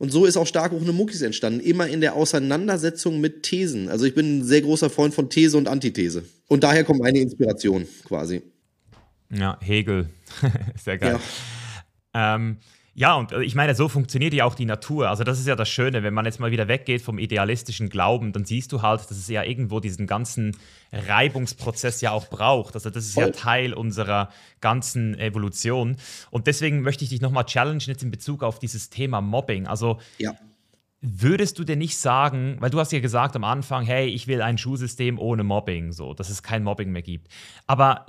[0.02, 3.88] und so ist auch stark ohne Muckis entstanden, immer in der Auseinandersetzung mit Thesen.
[3.88, 6.24] Also ich bin ein sehr großer Freund von These und Antithese.
[6.48, 8.42] Und daher kommt meine Inspiration quasi.
[9.30, 10.08] Ja, Hegel.
[10.84, 11.20] sehr geil.
[12.12, 12.34] Ja.
[12.34, 12.56] Ähm,
[12.94, 15.08] ja, und äh, ich meine, so funktioniert ja auch die Natur.
[15.08, 18.32] Also das ist ja das Schöne, wenn man jetzt mal wieder weggeht vom idealistischen Glauben,
[18.32, 20.56] dann siehst du halt, dass es ja irgendwo diesen ganzen
[20.92, 22.74] Reibungsprozess ja auch braucht.
[22.74, 24.28] Also das ist ja Teil unserer
[24.60, 25.96] ganzen Evolution.
[26.30, 29.66] Und deswegen möchte ich dich nochmal challengen jetzt in Bezug auf dieses Thema Mobbing.
[29.66, 30.34] Also ja.
[31.04, 34.40] Würdest du denn nicht sagen, weil du hast ja gesagt am Anfang, hey, ich will
[34.40, 37.26] ein Schulsystem ohne Mobbing, so, dass es kein Mobbing mehr gibt.
[37.66, 38.06] Aber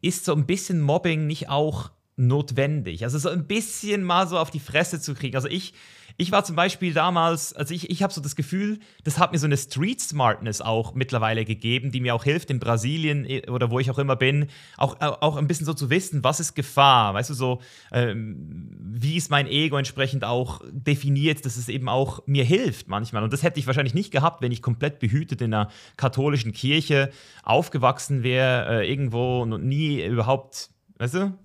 [0.00, 3.02] ist so ein bisschen Mobbing nicht auch notwendig.
[3.04, 5.36] Also so ein bisschen mal so auf die Fresse zu kriegen.
[5.36, 5.72] Also ich,
[6.18, 9.38] ich war zum Beispiel damals, also ich, ich habe so das Gefühl, das hat mir
[9.38, 13.70] so eine Street Smartness auch mittlerweile gegeben, die mir auch hilft in Brasilien äh, oder
[13.70, 17.14] wo ich auch immer bin, auch, auch ein bisschen so zu wissen, was ist Gefahr,
[17.14, 17.60] weißt du, so,
[17.90, 23.24] ähm, wie ist mein Ego entsprechend auch definiert, dass es eben auch mir hilft manchmal.
[23.24, 27.10] Und das hätte ich wahrscheinlich nicht gehabt, wenn ich komplett behütet in einer katholischen Kirche
[27.44, 30.68] aufgewachsen wäre, äh, irgendwo und nie überhaupt,
[30.98, 31.38] weißt du?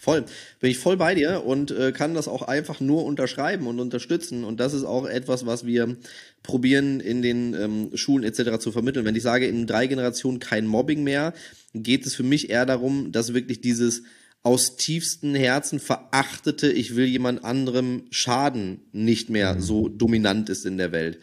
[0.00, 0.24] Voll.
[0.60, 4.44] Bin ich voll bei dir und äh, kann das auch einfach nur unterschreiben und unterstützen.
[4.44, 5.94] Und das ist auch etwas, was wir
[6.42, 8.58] probieren in den ähm, Schulen etc.
[8.60, 9.04] zu vermitteln.
[9.04, 11.34] Wenn ich sage, in drei Generationen kein Mobbing mehr,
[11.74, 14.04] geht es für mich eher darum, dass wirklich dieses
[14.42, 19.60] aus tiefstem Herzen verachtete, ich will jemand anderem schaden, nicht mehr mhm.
[19.60, 21.18] so dominant ist in der Welt.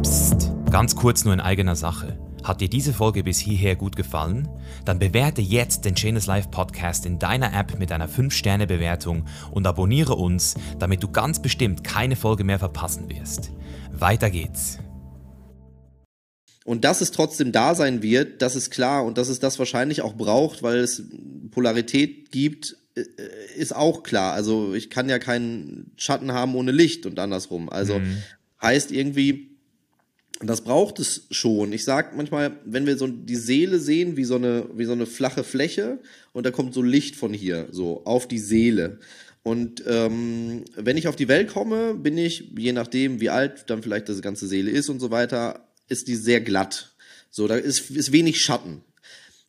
[0.00, 2.20] Psst, ganz kurz nur in eigener Sache.
[2.46, 4.48] Hat dir diese Folge bis hierher gut gefallen?
[4.84, 10.14] Dann bewerte jetzt den Chainless Life Podcast in deiner App mit einer 5-Sterne-Bewertung und abonniere
[10.14, 13.50] uns, damit du ganz bestimmt keine Folge mehr verpassen wirst.
[13.90, 14.78] Weiter geht's.
[16.64, 20.02] Und dass es trotzdem da sein wird, das ist klar und dass es das wahrscheinlich
[20.02, 21.02] auch braucht, weil es
[21.50, 23.02] Polarität gibt, äh,
[23.56, 24.34] ist auch klar.
[24.34, 27.68] Also ich kann ja keinen Schatten haben ohne Licht und andersrum.
[27.68, 28.22] Also mhm.
[28.62, 29.55] heißt irgendwie,
[30.42, 31.72] das braucht es schon.
[31.72, 35.06] Ich sag manchmal, wenn wir so die Seele sehen wie so eine wie so eine
[35.06, 35.98] flache Fläche
[36.32, 38.98] und da kommt so Licht von hier so auf die Seele.
[39.42, 43.80] Und ähm, wenn ich auf die Welt komme, bin ich, je nachdem, wie alt dann
[43.80, 46.96] vielleicht das ganze Seele ist und so weiter, ist die sehr glatt.
[47.30, 48.82] So, da ist, ist wenig Schatten.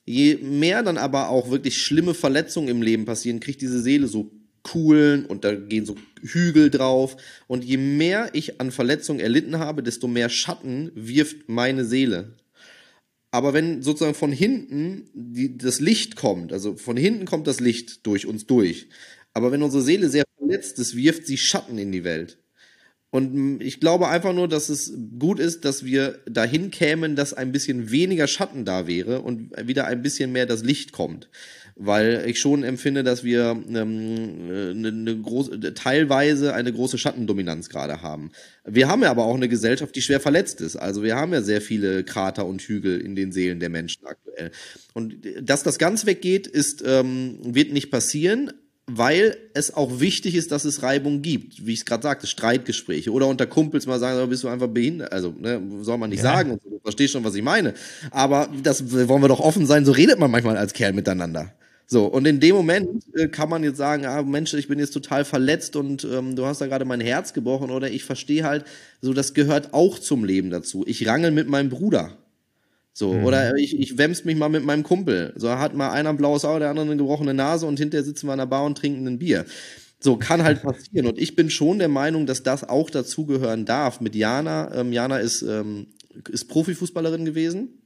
[0.05, 4.31] Je mehr dann aber auch wirklich schlimme Verletzungen im Leben passieren, kriegt diese Seele so
[4.67, 7.15] Kuhlen und da gehen so Hügel drauf.
[7.47, 12.35] Und je mehr ich an Verletzungen erlitten habe, desto mehr Schatten wirft meine Seele.
[13.31, 18.05] Aber wenn sozusagen von hinten die, das Licht kommt, also von hinten kommt das Licht
[18.05, 18.89] durch uns durch.
[19.33, 22.39] Aber wenn unsere Seele sehr verletzt ist, wirft sie Schatten in die Welt.
[23.09, 27.51] Und ich glaube einfach nur, dass es gut ist, dass wir dahin kämen, dass ein
[27.51, 31.29] bisschen weniger Schatten da wäre und wieder ein bisschen mehr das Licht kommt.
[31.79, 38.01] Weil ich schon empfinde, dass wir ähm, eine, eine große, teilweise eine große Schattendominanz gerade
[38.01, 38.31] haben.
[38.65, 40.75] Wir haben ja aber auch eine Gesellschaft, die schwer verletzt ist.
[40.75, 44.51] Also wir haben ja sehr viele Krater und Hügel in den Seelen der Menschen aktuell.
[44.93, 48.51] Und dass das ganz weggeht, ist, ähm, wird nicht passieren
[48.89, 51.65] weil es auch wichtig ist, dass es Reibung gibt.
[51.65, 53.11] Wie ich es gerade sagte, Streitgespräche.
[53.11, 55.11] Oder unter Kumpels mal sagen, bist du einfach behindert.
[55.11, 56.33] Also, ne, soll man nicht ja.
[56.33, 56.57] sagen.
[56.63, 57.73] Du verstehst schon, was ich meine.
[58.11, 61.53] Aber das wollen wir doch offen sein, so redet man manchmal als Kerl miteinander.
[61.89, 64.91] So, und in dem Moment äh, kann man jetzt sagen, ah, Mensch, ich bin jetzt
[64.91, 68.65] total verletzt und ähm, du hast da gerade mein Herz gebrochen oder ich verstehe halt,
[69.01, 70.83] so das gehört auch zum Leben dazu.
[70.85, 72.17] Ich rangel mit meinem Bruder.
[72.91, 73.23] So, mhm.
[73.23, 75.31] oder ich, ich wämst mich mal mit meinem Kumpel.
[75.37, 78.27] So hat mal einer ein blaues Auge, der andere eine gebrochene Nase und hinterher sitzen
[78.27, 79.45] wir an der Bar und trinken ein Bier.
[79.99, 81.07] So, kann halt passieren.
[81.07, 84.01] Und ich bin schon der Meinung, dass das auch dazugehören darf.
[84.01, 85.87] Mit Jana, ähm, Jana ist, ähm,
[86.29, 87.81] ist Profifußballerin gewesen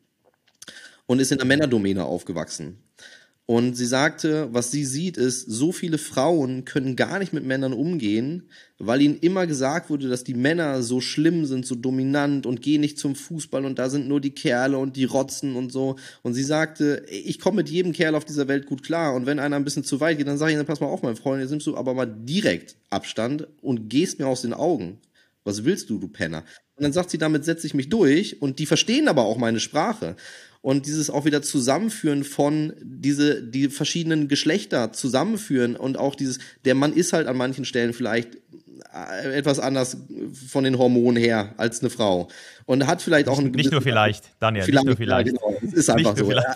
[1.05, 2.77] und ist in der Männerdomäne aufgewachsen.
[3.47, 7.73] Und sie sagte, was sie sieht, ist, so viele Frauen können gar nicht mit Männern
[7.73, 12.61] umgehen, weil ihnen immer gesagt wurde, dass die Männer so schlimm sind, so dominant und
[12.61, 15.97] gehen nicht zum Fußball und da sind nur die Kerle und die Rotzen und so.
[16.21, 19.39] Und sie sagte, ich komme mit jedem Kerl auf dieser Welt gut klar und wenn
[19.39, 21.41] einer ein bisschen zu weit geht, dann sage ich, dann pass mal auf, mein Freund,
[21.41, 24.99] jetzt nimmst du aber mal direkt Abstand und gehst mir aus den Augen.
[25.43, 26.43] Was willst du, du Penner?
[26.75, 29.59] Und dann sagt sie, damit setze ich mich durch und die verstehen aber auch meine
[29.59, 30.15] Sprache
[30.61, 36.75] und dieses auch wieder Zusammenführen von diese die verschiedenen Geschlechter zusammenführen und auch dieses der
[36.75, 38.37] Mann ist halt an manchen Stellen vielleicht
[38.93, 39.97] äh, etwas anders
[40.47, 42.27] von den Hormonen her als eine Frau.
[42.65, 45.27] Und hat vielleicht auch ein nicht nur vielleicht Daniel vielleicht, nicht nur vielleicht.
[45.27, 46.29] ja, genau, es ist einfach so.
[46.29, 46.55] Er,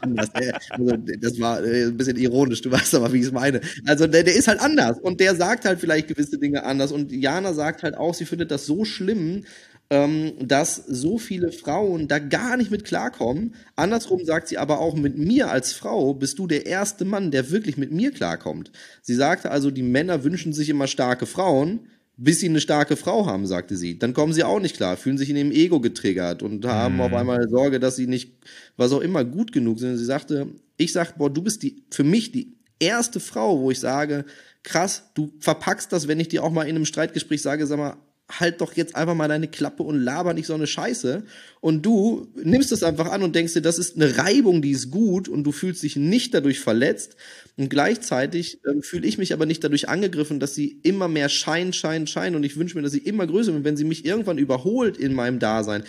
[0.00, 0.30] anders,
[0.70, 3.60] also das war äh, ein bisschen ironisch du weißt aber wie ich es meine.
[3.86, 6.92] Also der, der ist halt anders und der sagt halt vielleicht gewisse Dinge anders.
[6.92, 9.44] Und Jana sagt halt auch sie findet das so schlimm
[9.90, 13.54] ähm, dass so viele Frauen da gar nicht mit klarkommen.
[13.74, 17.50] Andersrum sagt sie aber auch, mit mir als Frau bist du der erste Mann, der
[17.50, 18.70] wirklich mit mir klarkommt.
[19.02, 21.80] Sie sagte also, die Männer wünschen sich immer starke Frauen,
[22.16, 23.98] bis sie eine starke Frau haben, sagte sie.
[23.98, 27.00] Dann kommen sie auch nicht klar, fühlen sich in ihrem Ego getriggert und haben mhm.
[27.00, 28.34] auf einmal Sorge, dass sie nicht,
[28.76, 29.96] was auch immer, gut genug sind.
[29.96, 33.80] Sie sagte, ich sag, boah, du bist die, für mich die erste Frau, wo ich
[33.80, 34.24] sage,
[34.62, 37.96] krass, du verpackst das, wenn ich dir auch mal in einem Streitgespräch sage, sag mal,
[38.38, 41.24] halt doch jetzt einfach mal deine Klappe und laber nicht so eine Scheiße.
[41.60, 44.90] Und du nimmst es einfach an und denkst dir, das ist eine Reibung, die ist
[44.90, 47.16] gut und du fühlst dich nicht dadurch verletzt.
[47.56, 51.72] Und gleichzeitig äh, fühle ich mich aber nicht dadurch angegriffen, dass sie immer mehr Schein,
[51.72, 53.64] Schein, Schein und ich wünsche mir, dass sie immer größer wird.
[53.64, 55.82] Wenn sie mich irgendwann überholt in meinem Dasein,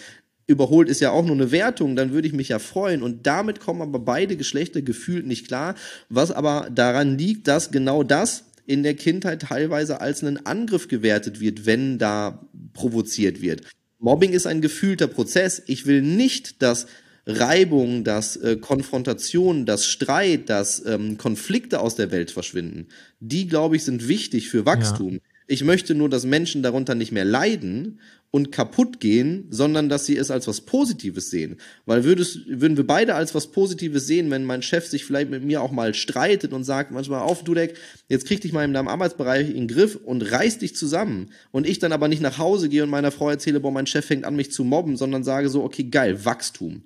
[0.48, 3.04] überholt ist ja auch nur eine Wertung, dann würde ich mich ja freuen.
[3.04, 5.76] Und damit kommen aber beide Geschlechter gefühlt nicht klar,
[6.10, 11.40] was aber daran liegt, dass genau das in der Kindheit teilweise als einen Angriff gewertet
[11.40, 13.62] wird, wenn da provoziert wird.
[14.00, 15.62] Mobbing ist ein gefühlter Prozess.
[15.68, 16.88] Ich will nicht, dass
[17.28, 22.88] Reibung, dass äh, Konfrontation, dass Streit, dass ähm, Konflikte aus der Welt verschwinden.
[23.20, 25.14] Die, glaube ich, sind wichtig für Wachstum.
[25.14, 25.20] Ja.
[25.48, 28.00] Ich möchte nur, dass Menschen darunter nicht mehr leiden
[28.32, 31.58] und kaputt gehen, sondern dass sie es als was Positives sehen.
[31.86, 35.44] Weil würdest, würden wir beide als was Positives sehen, wenn mein Chef sich vielleicht mit
[35.44, 37.76] mir auch mal streitet und sagt manchmal auf, Dudek,
[38.08, 41.32] jetzt krieg dich mal in deinem Arbeitsbereich in den Griff und reiß dich zusammen.
[41.52, 44.06] Und ich dann aber nicht nach Hause gehe und meiner Frau erzähle, boah, mein Chef
[44.06, 46.84] fängt an, mich zu mobben, sondern sage so, okay, geil, Wachstum.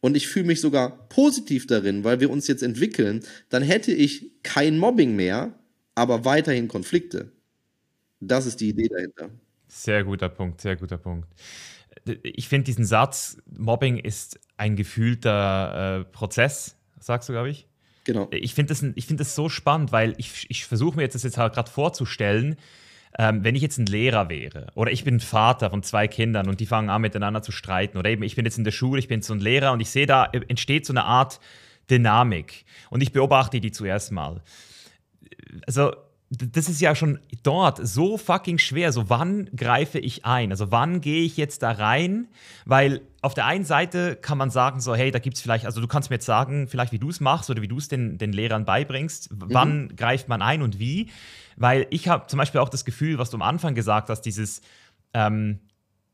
[0.00, 4.30] Und ich fühle mich sogar positiv darin, weil wir uns jetzt entwickeln, dann hätte ich
[4.44, 5.58] kein Mobbing mehr,
[5.96, 7.32] aber weiterhin Konflikte.
[8.20, 9.30] Das ist die Idee dahinter.
[9.68, 11.28] Sehr guter Punkt, sehr guter Punkt.
[12.22, 17.66] Ich finde diesen Satz, Mobbing ist ein gefühlter äh, Prozess, sagst du, glaube ich.
[18.04, 18.28] Genau.
[18.30, 21.36] Ich finde das, find das so spannend, weil ich, ich versuche mir jetzt das jetzt
[21.36, 22.56] halt gerade vorzustellen,
[23.18, 26.60] ähm, wenn ich jetzt ein Lehrer wäre oder ich bin Vater von zwei Kindern und
[26.60, 29.08] die fangen an miteinander zu streiten oder eben ich bin jetzt in der Schule, ich
[29.08, 31.40] bin so ein Lehrer und ich sehe da entsteht so eine Art
[31.90, 34.42] Dynamik und ich beobachte die zuerst mal.
[35.66, 35.92] Also
[36.30, 38.92] das ist ja schon dort so fucking schwer.
[38.92, 40.50] So, wann greife ich ein?
[40.50, 42.28] Also, wann gehe ich jetzt da rein?
[42.66, 45.80] Weil auf der einen Seite kann man sagen, so, hey, da gibt es vielleicht, also
[45.80, 48.18] du kannst mir jetzt sagen, vielleicht wie du es machst oder wie du es den,
[48.18, 49.30] den Lehrern beibringst.
[49.32, 49.96] Wann mhm.
[49.96, 51.10] greift man ein und wie?
[51.56, 54.60] Weil ich habe zum Beispiel auch das Gefühl, was du am Anfang gesagt hast, dieses,
[55.14, 55.60] ähm,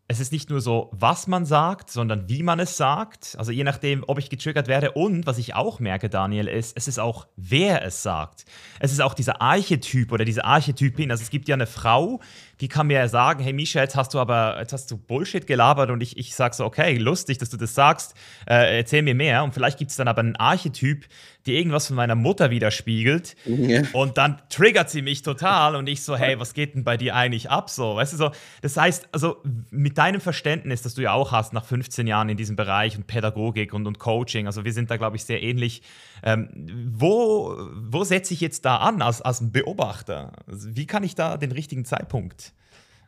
[0.07, 3.36] es ist nicht nur so, was man sagt, sondern wie man es sagt.
[3.38, 4.92] Also je nachdem, ob ich getriggert werde.
[4.92, 8.44] Und was ich auch merke, Daniel, ist, es ist auch, wer es sagt.
[8.80, 11.11] Es ist auch dieser Archetyp oder diese Archetypin.
[11.11, 12.20] Also es gibt ja eine Frau,
[12.65, 15.47] die kann mir ja sagen, hey Misha, jetzt hast du aber, jetzt hast du Bullshit
[15.47, 18.15] gelabert und ich, ich sag so, okay, lustig, dass du das sagst,
[18.49, 19.45] äh, erzähl mir mehr.
[19.45, 21.05] Und vielleicht gibt es dann aber einen Archetyp,
[21.45, 23.37] der irgendwas von meiner Mutter widerspiegelt.
[23.45, 23.83] Ja.
[23.93, 27.15] Und dann triggert sie mich total und ich so, hey, was geht denn bei dir
[27.15, 27.69] eigentlich ab?
[27.69, 28.31] So, weißt du so,
[28.62, 32.39] das heißt, also mit deinem Verständnis, das du ja auch hast nach 15 Jahren in
[32.39, 35.83] diesem Bereich und Pädagogik und, und Coaching, also wir sind da, glaube ich, sehr ähnlich.
[36.27, 36.49] Ähm,
[36.91, 37.55] wo
[37.91, 40.33] wo setze ich jetzt da an als, als Beobachter?
[40.47, 42.55] Also wie kann ich da den richtigen Zeitpunkt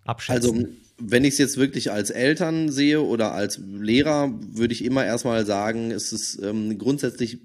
[0.04, 0.56] abschätzen?
[0.56, 5.04] Also, wenn ich es jetzt wirklich als Eltern sehe oder als Lehrer, würde ich immer
[5.04, 7.38] erstmal sagen, es ist ähm, grundsätzlich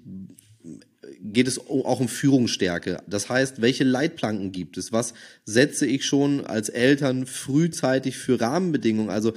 [1.22, 3.02] geht es auch um Führungsstärke.
[3.06, 4.92] Das heißt, welche Leitplanken gibt es?
[4.92, 5.14] Was
[5.44, 9.10] setze ich schon als Eltern frühzeitig für Rahmenbedingungen?
[9.10, 9.32] Also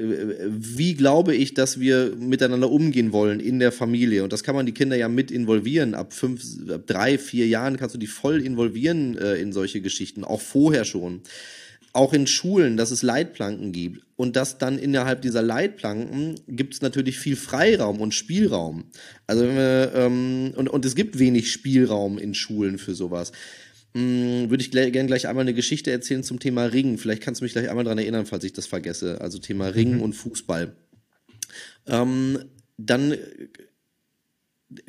[0.00, 4.24] wie glaube ich, dass wir miteinander umgehen wollen in der Familie?
[4.24, 5.94] Und das kann man die Kinder ja mit involvieren.
[5.94, 10.24] Ab fünf, ab drei, vier Jahren kannst du die voll involvieren äh, in solche Geschichten,
[10.24, 11.22] auch vorher schon
[11.92, 16.82] auch in Schulen, dass es Leitplanken gibt und dass dann innerhalb dieser Leitplanken gibt es
[16.82, 18.84] natürlich viel Freiraum und Spielraum.
[19.26, 23.32] Also wir, ähm, und, und es gibt wenig Spielraum in Schulen für sowas.
[23.94, 26.98] Hm, würde ich gerne gleich einmal eine Geschichte erzählen zum Thema Ringen.
[26.98, 29.20] Vielleicht kannst du mich gleich einmal daran erinnern, falls ich das vergesse.
[29.20, 30.02] Also Thema Ringen mhm.
[30.02, 30.76] und Fußball.
[31.86, 32.38] Ähm,
[32.76, 33.16] dann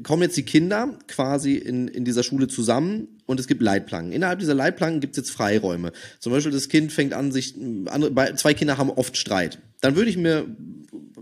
[0.04, 4.12] kommen jetzt die Kinder quasi in, in dieser Schule zusammen und es gibt Leitplanken.
[4.12, 5.92] Innerhalb dieser Leitplanken gibt es jetzt Freiräume.
[6.20, 7.56] Zum Beispiel das Kind fängt an, sich,
[7.88, 9.60] andere, zwei Kinder haben oft Streit.
[9.82, 10.46] Dann würde ich mir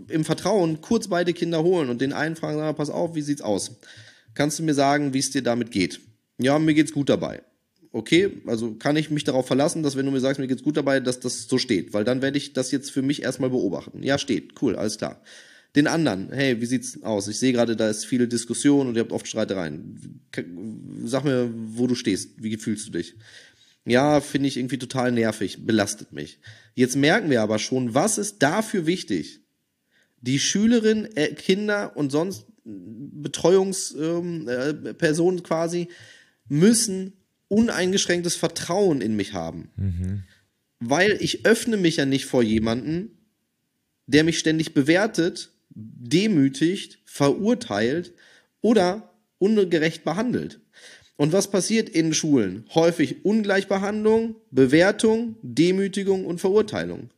[0.08, 3.42] im Vertrauen kurz beide Kinder holen und den einen fragen, sag, pass auf, wie sieht's
[3.42, 3.78] aus?
[4.34, 6.00] Kannst du mir sagen, wie es dir damit geht?
[6.38, 7.42] Ja, mir geht's gut dabei.
[7.92, 10.76] Okay, also kann ich mich darauf verlassen, dass wenn du mir sagst, mir geht's gut
[10.76, 14.02] dabei, dass das so steht, weil dann werde ich das jetzt für mich erstmal beobachten.
[14.02, 15.20] Ja, steht, cool, alles klar
[15.76, 17.28] den anderen, hey, wie sieht's aus?
[17.28, 20.20] Ich sehe gerade, da ist viele Diskussion und ihr habt oft Streitereien.
[21.04, 22.42] Sag mir, wo du stehst.
[22.42, 23.14] Wie fühlst du dich?
[23.84, 26.40] Ja, finde ich irgendwie total nervig, belastet mich.
[26.74, 29.40] Jetzt merken wir aber schon, was ist dafür wichtig?
[30.20, 35.88] Die Schülerin, äh, Kinder und sonst Betreuungspersonen ähm, äh, quasi
[36.48, 37.14] müssen
[37.50, 39.70] uneingeschränktes Vertrauen in mich haben.
[39.76, 40.22] Mhm.
[40.78, 43.10] Weil ich öffne mich ja nicht vor jemanden,
[44.06, 48.12] der mich ständig bewertet demütigt, verurteilt
[48.60, 50.60] oder ungerecht behandelt.
[51.16, 52.64] Und was passiert in Schulen?
[52.74, 57.10] Häufig Ungleichbehandlung, Bewertung, Demütigung und Verurteilung.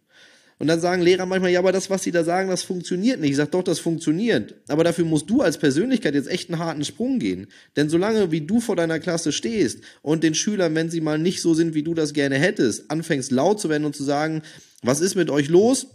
[0.63, 3.31] Und dann sagen Lehrer manchmal, ja, aber das, was sie da sagen, das funktioniert nicht.
[3.31, 4.55] Ich sage, doch, das funktioniert.
[4.69, 7.49] Aber dafür musst du als Persönlichkeit jetzt echt einen harten Sprung gehen.
[7.75, 11.43] Denn solange wie du vor deiner Klasse stehst und den Schülern, wenn sie mal nicht
[11.43, 14.43] so sind, wie du das gerne hättest, anfängst laut zu werden und zu sagen,
[14.83, 15.89] was ist mit euch los?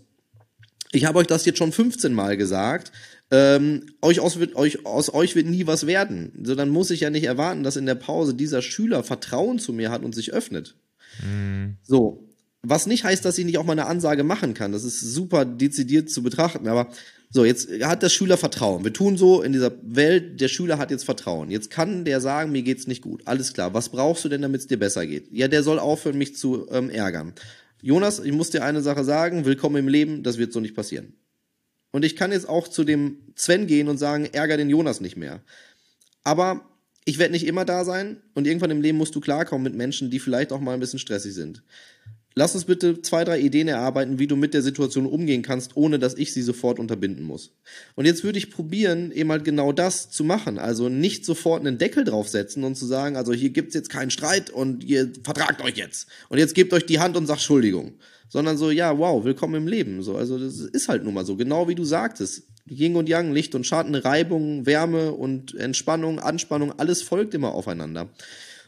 [0.92, 2.92] ich habe euch das jetzt schon 15 Mal gesagt.
[3.32, 6.34] Ähm, euch, aus, wird, euch, aus euch wird nie was werden.
[6.44, 9.72] So, dann muss ich ja nicht erwarten, dass in der Pause dieser Schüler Vertrauen zu
[9.72, 10.76] mir hat und sich öffnet.
[11.24, 11.78] Mhm.
[11.84, 12.27] So.
[12.64, 14.72] Was nicht heißt, dass ich nicht auch mal eine Ansage machen kann.
[14.72, 16.68] Das ist super dezidiert zu betrachten.
[16.68, 16.90] Aber
[17.30, 18.84] so, jetzt hat der Schüler Vertrauen.
[18.84, 21.52] Wir tun so in dieser Welt, der Schüler hat jetzt Vertrauen.
[21.52, 23.22] Jetzt kann der sagen, mir geht's nicht gut.
[23.26, 23.74] Alles klar.
[23.74, 25.32] Was brauchst du denn, damit es dir besser geht?
[25.32, 27.34] Ja, der soll aufhören, mich zu ähm, ärgern.
[27.82, 31.14] Jonas, ich muss dir eine Sache sagen, willkommen im Leben, das wird so nicht passieren.
[31.92, 35.16] Und ich kann jetzt auch zu dem Sven gehen und sagen, ärger den Jonas nicht
[35.16, 35.42] mehr.
[36.24, 36.70] Aber
[37.06, 40.12] ich werde nicht immer da sein und irgendwann im Leben musst du klarkommen mit Menschen,
[40.12, 41.64] die vielleicht auch mal ein bisschen stressig sind.
[42.38, 45.98] Lass uns bitte zwei, drei Ideen erarbeiten, wie du mit der Situation umgehen kannst, ohne
[45.98, 47.58] dass ich sie sofort unterbinden muss.
[47.96, 50.60] Und jetzt würde ich probieren, eben halt genau das zu machen.
[50.60, 54.52] Also nicht sofort einen Deckel draufsetzen und zu sagen, also hier gibt's jetzt keinen Streit
[54.52, 56.10] und ihr vertragt euch jetzt.
[56.30, 57.94] Und jetzt gebt euch die Hand und sagt Entschuldigung.
[58.30, 60.04] Sondern so, ja, wow, willkommen im Leben.
[60.04, 62.44] So, also das ist halt nun mal so, genau wie du sagtest.
[62.70, 68.10] Yin und Yang, Licht und Schatten, Reibung, Wärme und Entspannung, Anspannung, alles folgt immer aufeinander.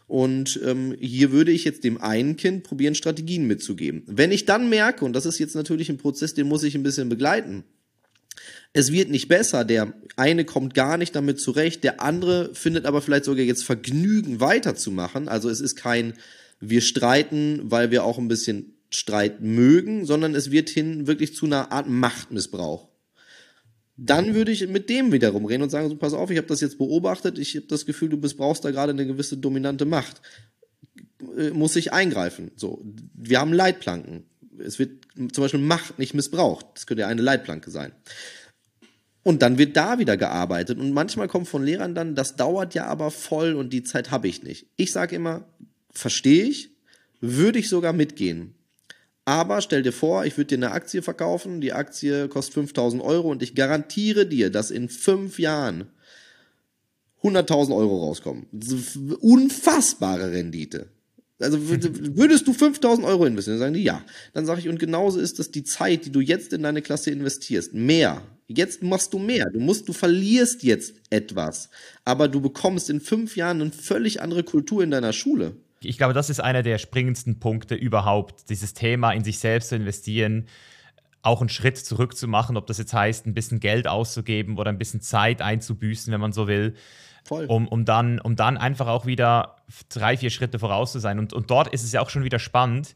[0.10, 4.01] Und ähm, hier würde ich jetzt dem einen Kind probieren, Strategien mitzugeben.
[4.07, 6.82] Wenn ich dann merke, und das ist jetzt natürlich ein Prozess, den muss ich ein
[6.82, 7.64] bisschen begleiten,
[8.74, 13.03] es wird nicht besser, der eine kommt gar nicht damit zurecht, der andere findet aber
[13.03, 15.28] vielleicht sogar jetzt Vergnügen weiterzumachen.
[15.28, 16.14] Also es ist kein,
[16.60, 21.45] wir streiten, weil wir auch ein bisschen Streit mögen, sondern es wird hin wirklich zu
[21.45, 22.89] einer Art Machtmissbrauch
[24.02, 26.62] dann würde ich mit dem wiederum reden und sagen, so, pass auf, ich habe das
[26.62, 30.22] jetzt beobachtet, ich habe das Gefühl, du missbrauchst da gerade eine gewisse dominante Macht.
[31.38, 32.52] Äh, muss ich eingreifen.
[32.56, 32.82] So,
[33.14, 34.24] wir haben Leitplanken.
[34.58, 36.66] Es wird zum Beispiel Macht nicht missbraucht.
[36.76, 37.91] Das könnte ja eine Leitplanke sein.
[39.24, 40.80] Und dann wird da wieder gearbeitet.
[40.80, 44.30] Und manchmal kommt von Lehrern dann, das dauert ja aber voll und die Zeit habe
[44.30, 44.68] ich nicht.
[44.78, 45.45] Ich sage immer,
[45.91, 46.72] verstehe ich,
[47.20, 48.56] würde ich sogar mitgehen.
[49.30, 53.30] Aber stell dir vor, ich würde dir eine Aktie verkaufen, die Aktie kostet 5000 Euro
[53.30, 55.86] und ich garantiere dir, dass in fünf Jahren
[57.21, 58.47] 100.000 Euro rauskommen.
[59.19, 60.88] Unfassbare Rendite.
[61.38, 63.59] Also würdest du 5000 Euro investieren?
[63.59, 64.03] Dann sagen die ja.
[64.34, 67.11] Dann sage ich, und genauso ist das die Zeit, die du jetzt in deine Klasse
[67.11, 67.75] investierst.
[67.75, 68.23] Mehr.
[68.47, 69.45] Jetzt machst du mehr.
[69.53, 71.69] Du musst, du verlierst jetzt etwas.
[72.03, 75.55] Aber du bekommst in fünf Jahren eine völlig andere Kultur in deiner Schule.
[75.82, 79.75] Ich glaube, das ist einer der springendsten Punkte überhaupt, dieses Thema in sich selbst zu
[79.75, 80.47] investieren,
[81.21, 84.69] auch einen Schritt zurück zu machen, ob das jetzt heißt, ein bisschen Geld auszugeben oder
[84.69, 86.75] ein bisschen Zeit einzubüßen, wenn man so will.
[87.25, 87.45] Voll.
[87.45, 89.57] Um, um, dann, um dann einfach auch wieder
[89.89, 91.19] drei, vier Schritte voraus zu sein.
[91.19, 92.95] Und, und dort ist es ja auch schon wieder spannend,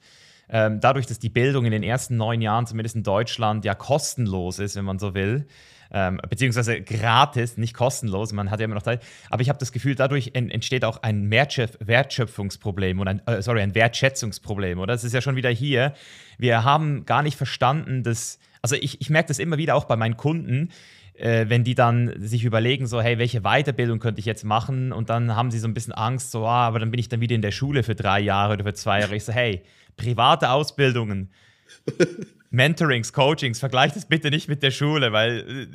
[0.50, 4.60] ähm, dadurch, dass die Bildung in den ersten neun Jahren, zumindest in Deutschland, ja kostenlos
[4.60, 5.48] ist, wenn man so will,
[5.94, 9.04] ähm, beziehungsweise gratis, nicht kostenlos, man hat ja immer noch Zeit.
[9.30, 13.76] Aber ich habe das Gefühl, dadurch entsteht auch ein Wertschöpfungsproblem und ein, äh, sorry, ein
[13.76, 14.94] Wertschätzungsproblem, oder?
[14.94, 15.94] Das ist ja schon wieder hier.
[16.38, 19.96] Wir haben gar nicht verstanden, dass, also ich, ich merke das immer wieder auch bei
[19.96, 20.70] meinen Kunden,
[21.14, 24.92] äh, wenn die dann sich überlegen, so, hey, welche Weiterbildung könnte ich jetzt machen?
[24.92, 27.22] Und dann haben sie so ein bisschen Angst, so, ah, aber dann bin ich dann
[27.22, 29.16] wieder in der Schule für drei Jahre oder für zwei Jahre.
[29.16, 29.62] Ich so, hey,
[29.96, 31.30] private Ausbildungen,
[32.54, 35.70] Mentorings, Coachings, vergleicht das bitte nicht mit der Schule, weil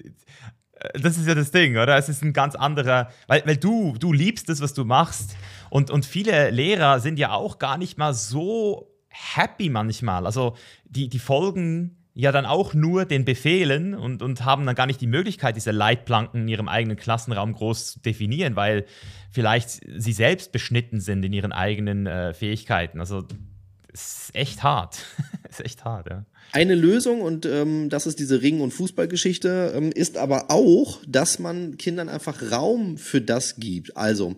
[0.80, 1.96] äh, das ist ja das Ding, oder?
[1.96, 5.36] Es ist ein ganz anderer, weil, weil du, du liebst das, was du machst.
[5.70, 10.24] Und, und viele Lehrer sind ja auch gar nicht mal so happy manchmal.
[10.24, 14.86] Also die, die folgen ja dann auch nur den Befehlen und, und haben dann gar
[14.86, 18.86] nicht die Möglichkeit, diese Leitplanken in ihrem eigenen Klassenraum groß zu definieren, weil
[19.32, 23.00] vielleicht sie selbst beschnitten sind in ihren eigenen äh, Fähigkeiten.
[23.00, 23.57] Also es
[23.92, 24.98] ist echt hart.
[25.48, 26.24] ist echt hart, ja.
[26.52, 31.38] Eine Lösung, und ähm, das ist diese Ring- und Fußballgeschichte, ähm, ist aber auch, dass
[31.38, 33.96] man Kindern einfach Raum für das gibt.
[33.96, 34.36] Also,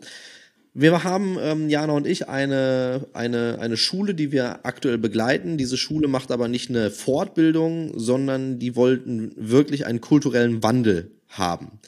[0.73, 5.59] wir haben, ähm, Jana und ich, eine, eine, eine Schule, die wir aktuell begleiten.
[5.59, 11.81] Diese Schule macht aber nicht eine Fortbildung, sondern die wollten wirklich einen kulturellen Wandel haben.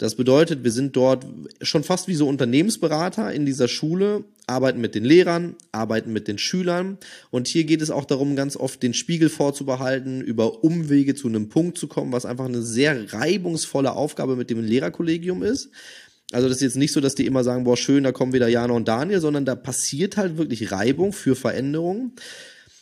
[0.00, 1.26] Das bedeutet, wir sind dort
[1.60, 6.38] schon fast wie so Unternehmensberater in dieser Schule, arbeiten mit den Lehrern, arbeiten mit den
[6.38, 6.96] Schülern.
[7.30, 11.50] Und hier geht es auch darum, ganz oft den Spiegel vorzubehalten, über Umwege zu einem
[11.50, 15.68] Punkt zu kommen, was einfach eine sehr reibungsvolle Aufgabe mit dem Lehrerkollegium ist.
[16.32, 18.48] Also das ist jetzt nicht so, dass die immer sagen, boah, schön, da kommen wieder
[18.48, 22.12] Jana und Daniel, sondern da passiert halt wirklich Reibung für Veränderungen.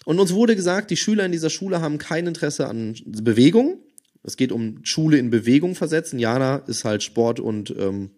[0.04, 3.80] Und uns wurde gesagt, die Schüler in dieser Schule haben kein Interesse an Bewegung.
[4.22, 6.18] Es geht um Schule in Bewegung versetzen.
[6.18, 8.10] Jana ist halt Sport und ähm,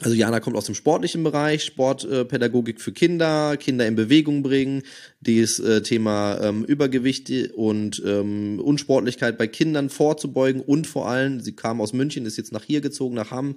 [0.00, 4.82] also Jana kommt aus dem sportlichen Bereich, Sportpädagogik für Kinder, Kinder in Bewegung bringen,
[5.20, 11.52] dieses äh, Thema ähm, Übergewicht und ähm, Unsportlichkeit bei Kindern vorzubeugen und vor allem, sie
[11.52, 13.56] kam aus München, ist jetzt nach hier gezogen, nach Hamm,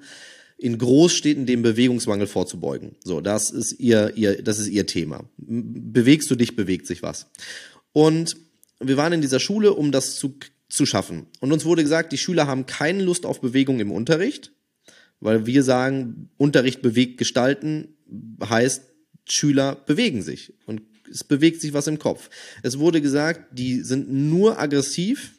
[0.58, 2.96] in Großstädten dem Bewegungsmangel vorzubeugen.
[3.04, 5.24] So, das ist ihr, ihr, das ist ihr Thema.
[5.38, 7.28] Bewegst du dich, bewegt sich was.
[7.94, 8.38] Und
[8.80, 10.36] wir waren in dieser Schule, um das zu,
[10.72, 11.28] zu schaffen.
[11.40, 14.54] Und uns wurde gesagt, die Schüler haben keine Lust auf Bewegung im Unterricht,
[15.20, 17.96] weil wir sagen, Unterricht bewegt gestalten
[18.44, 18.84] heißt,
[19.30, 22.30] Schüler bewegen sich und es bewegt sich was im Kopf.
[22.64, 25.34] Es wurde gesagt, die sind nur aggressiv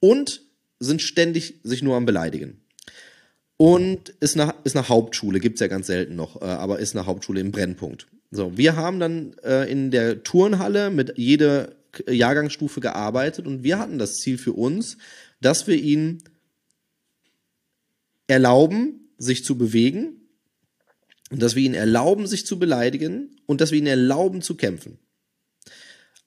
[0.00, 0.42] und
[0.80, 2.62] sind ständig sich nur am Beleidigen.
[3.58, 7.06] Und ist eine, ist eine Hauptschule, gibt's ja ganz selten noch, äh, aber ist eine
[7.06, 8.06] Hauptschule im Brennpunkt.
[8.30, 11.74] So, wir haben dann äh, in der Turnhalle mit jeder
[12.08, 14.98] Jahrgangsstufe gearbeitet und wir hatten das Ziel für uns,
[15.40, 16.22] dass wir ihnen
[18.26, 20.26] erlauben, sich zu bewegen,
[21.30, 24.98] und dass wir ihnen erlauben, sich zu beleidigen und dass wir ihnen erlauben zu kämpfen.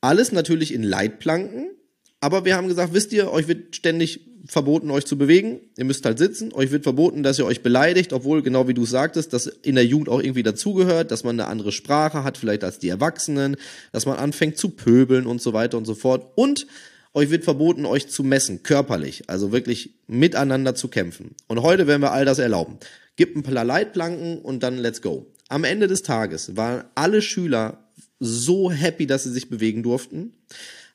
[0.02, 1.72] Alles natürlich in Leitplanken,
[2.20, 5.60] aber wir haben gesagt, wisst ihr, euch wird ständig verboten, euch zu bewegen.
[5.78, 6.54] Ihr müsst halt sitzen.
[6.54, 9.86] Euch wird verboten, dass ihr euch beleidigt, obwohl, genau wie du sagtest, das in der
[9.86, 13.58] Jugend auch irgendwie dazugehört, dass man eine andere Sprache hat, vielleicht als die Erwachsenen,
[13.92, 16.32] dass man anfängt zu pöbeln und so weiter und so fort.
[16.36, 16.68] Und
[17.14, 21.36] euch wird verboten, euch zu messen, körperlich, also wirklich miteinander zu kämpfen.
[21.48, 22.78] Und heute werden wir all das erlauben.
[23.16, 25.28] Gibt ein paar Leitplanken und dann let's go.
[25.48, 30.34] Am Ende des Tages waren alle Schüler so happy, dass sie sich bewegen durften,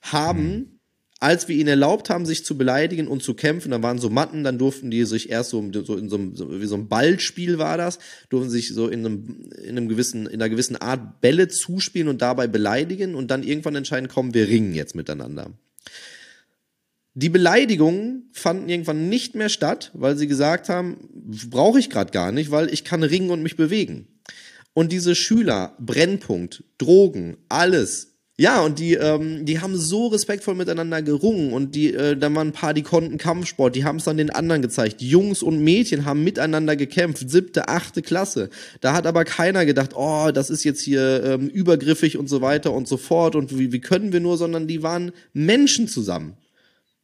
[0.02, 0.73] haben
[1.24, 4.44] als wir ihnen erlaubt haben, sich zu beleidigen und zu kämpfen, da waren so Matten,
[4.44, 7.56] dann durften die sich erst so, so in so einem, so, wie so ein Ballspiel
[7.56, 7.98] war das,
[8.28, 12.20] durften sich so in einem, in einem gewissen, in einer gewissen Art Bälle zuspielen und
[12.20, 15.50] dabei beleidigen und dann irgendwann entscheiden, kommen wir ringen jetzt miteinander.
[17.14, 21.08] Die Beleidigungen fanden irgendwann nicht mehr statt, weil sie gesagt haben,
[21.48, 24.08] brauche ich gerade gar nicht, weil ich kann ringen und mich bewegen.
[24.74, 31.02] Und diese Schüler, Brennpunkt, Drogen, alles ja, und die, ähm, die haben so respektvoll miteinander
[31.02, 34.16] gerungen und die, äh, da waren ein paar, die konnten Kampfsport, die haben es dann
[34.16, 35.00] den anderen gezeigt.
[35.02, 38.50] Jungs und Mädchen haben miteinander gekämpft, siebte, achte Klasse.
[38.80, 42.72] Da hat aber keiner gedacht, oh, das ist jetzt hier ähm, übergriffig und so weiter
[42.72, 46.36] und so fort und wie, wie können wir nur, sondern die waren Menschen zusammen.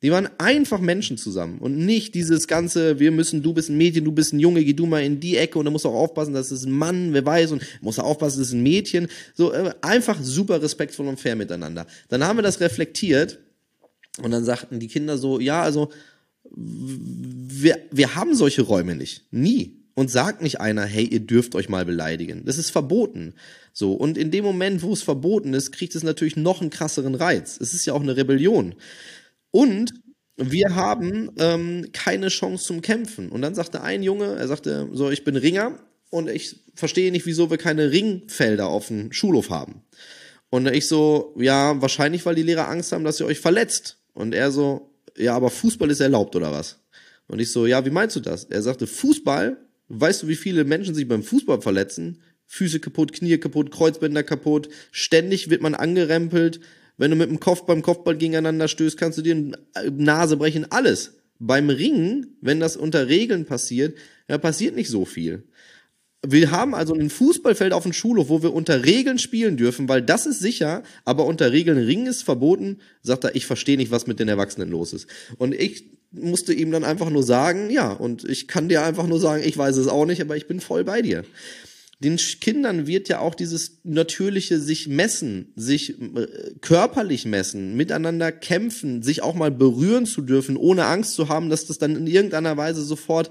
[0.02, 4.04] Die waren einfach Menschen zusammen und nicht dieses ganze, wir müssen, du bist ein Mädchen,
[4.04, 6.32] du bist ein Junge, geh du mal in die Ecke und dann musst auch aufpassen,
[6.32, 9.08] dass es ein Mann, wer weiß, und muss auch aufpassen, das ist ein Mädchen.
[9.34, 11.86] So äh, einfach super respektvoll und fair miteinander.
[12.08, 13.40] Dann haben wir das reflektiert
[14.22, 15.90] und dann sagten die Kinder so, ja, also
[16.50, 19.24] wir, wir haben solche Räume nicht.
[19.30, 19.76] Nie.
[19.94, 22.44] Und sagt nicht einer, hey, ihr dürft euch mal beleidigen.
[22.46, 23.34] Das ist verboten.
[23.74, 23.92] So.
[23.92, 27.58] Und in dem Moment, wo es verboten ist, kriegt es natürlich noch einen krasseren Reiz.
[27.60, 28.76] Es ist ja auch eine Rebellion.
[29.50, 29.92] Und
[30.36, 33.28] wir haben ähm, keine Chance zum Kämpfen.
[33.30, 35.78] Und dann sagte ein Junge, er sagte, so, ich bin Ringer
[36.08, 39.82] und ich verstehe nicht, wieso wir keine Ringfelder auf dem Schulhof haben.
[40.50, 43.98] Und ich so, ja, wahrscheinlich, weil die Lehrer Angst haben, dass ihr euch verletzt.
[44.14, 46.80] Und er so, ja, aber Fußball ist erlaubt oder was?
[47.28, 48.44] Und ich so, ja, wie meinst du das?
[48.44, 49.56] Er sagte, Fußball,
[49.88, 52.20] weißt du, wie viele Menschen sich beim Fußball verletzen?
[52.46, 56.60] Füße kaputt, Knie kaputt, Kreuzbänder kaputt, ständig wird man angerempelt,
[57.00, 59.56] wenn du mit dem Kopf beim Kopfball gegeneinander stößt, kannst du dir eine
[59.90, 61.14] Nase brechen, alles.
[61.38, 63.96] Beim Ringen, wenn das unter Regeln passiert,
[64.28, 65.44] ja, passiert nicht so viel.
[66.26, 70.02] Wir haben also ein Fußballfeld auf dem Schulhof, wo wir unter Regeln spielen dürfen, weil
[70.02, 74.06] das ist sicher, aber unter Regeln Ringen ist verboten, sagt er, ich verstehe nicht, was
[74.06, 75.06] mit den Erwachsenen los ist.
[75.38, 79.20] Und ich musste ihm dann einfach nur sagen, ja, und ich kann dir einfach nur
[79.20, 81.24] sagen, ich weiß es auch nicht, aber ich bin voll bei dir
[82.00, 86.26] den Kindern wird ja auch dieses natürliche sich messen, sich äh,
[86.62, 91.66] körperlich messen, miteinander kämpfen, sich auch mal berühren zu dürfen, ohne Angst zu haben, dass
[91.66, 93.30] das dann in irgendeiner Weise sofort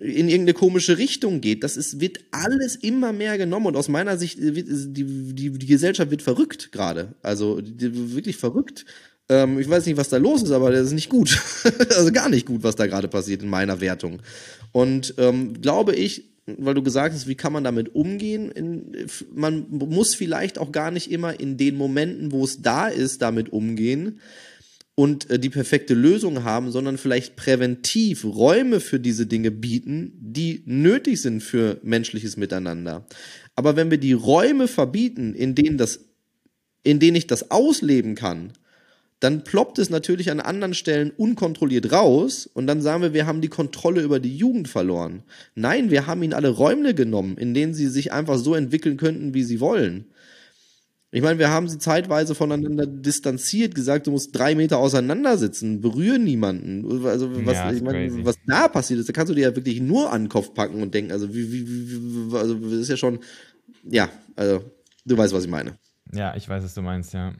[0.00, 1.62] in irgendeine komische Richtung geht.
[1.62, 5.50] Das ist, wird alles immer mehr genommen und aus meiner Sicht äh, wird, die, die,
[5.50, 7.14] die Gesellschaft wird verrückt gerade.
[7.22, 8.86] Also die, wirklich verrückt.
[9.28, 11.40] Ähm, ich weiß nicht, was da los ist, aber das ist nicht gut.
[11.90, 14.20] also gar nicht gut, was da gerade passiert in meiner Wertung.
[14.72, 18.50] Und ähm, glaube ich, weil du gesagt hast, wie kann man damit umgehen?
[18.50, 23.22] In, man muss vielleicht auch gar nicht immer in den Momenten, wo es da ist,
[23.22, 24.20] damit umgehen
[24.94, 30.62] und äh, die perfekte Lösung haben, sondern vielleicht präventiv Räume für diese Dinge bieten, die
[30.66, 33.06] nötig sind für menschliches Miteinander.
[33.56, 36.00] Aber wenn wir die Räume verbieten, in denen das,
[36.82, 38.52] in denen ich das ausleben kann,
[39.24, 43.40] dann ploppt es natürlich an anderen Stellen unkontrolliert raus und dann sagen wir, wir haben
[43.40, 45.22] die Kontrolle über die Jugend verloren.
[45.54, 49.32] Nein, wir haben ihnen alle Räume genommen, in denen sie sich einfach so entwickeln könnten,
[49.32, 50.04] wie sie wollen.
[51.10, 55.80] Ich meine, wir haben sie zeitweise voneinander distanziert, gesagt, du musst drei Meter auseinander sitzen,
[55.80, 57.06] berühren niemanden.
[57.06, 59.80] Also was, ja, ich meine, was da passiert ist, da kannst du dir ja wirklich
[59.80, 62.96] nur an den Kopf packen und denken, also wie, wie, wie, also das ist ja
[62.96, 63.20] schon,
[63.88, 64.64] ja, also
[65.06, 65.78] du weißt, was ich meine.
[66.12, 67.32] Ja, ich weiß, was du meinst, ja.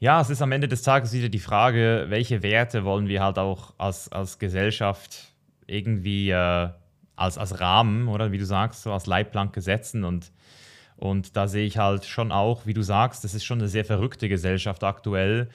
[0.00, 3.38] Ja, es ist am Ende des Tages wieder die Frage, welche Werte wollen wir halt
[3.38, 5.32] auch als, als Gesellschaft
[5.66, 6.68] irgendwie äh,
[7.16, 10.04] als, als Rahmen oder wie du sagst, so als Leitplanke setzen.
[10.04, 10.32] Und
[10.96, 13.84] und da sehe ich halt schon auch, wie du sagst, das ist schon eine sehr
[13.84, 15.48] verrückte Gesellschaft aktuell.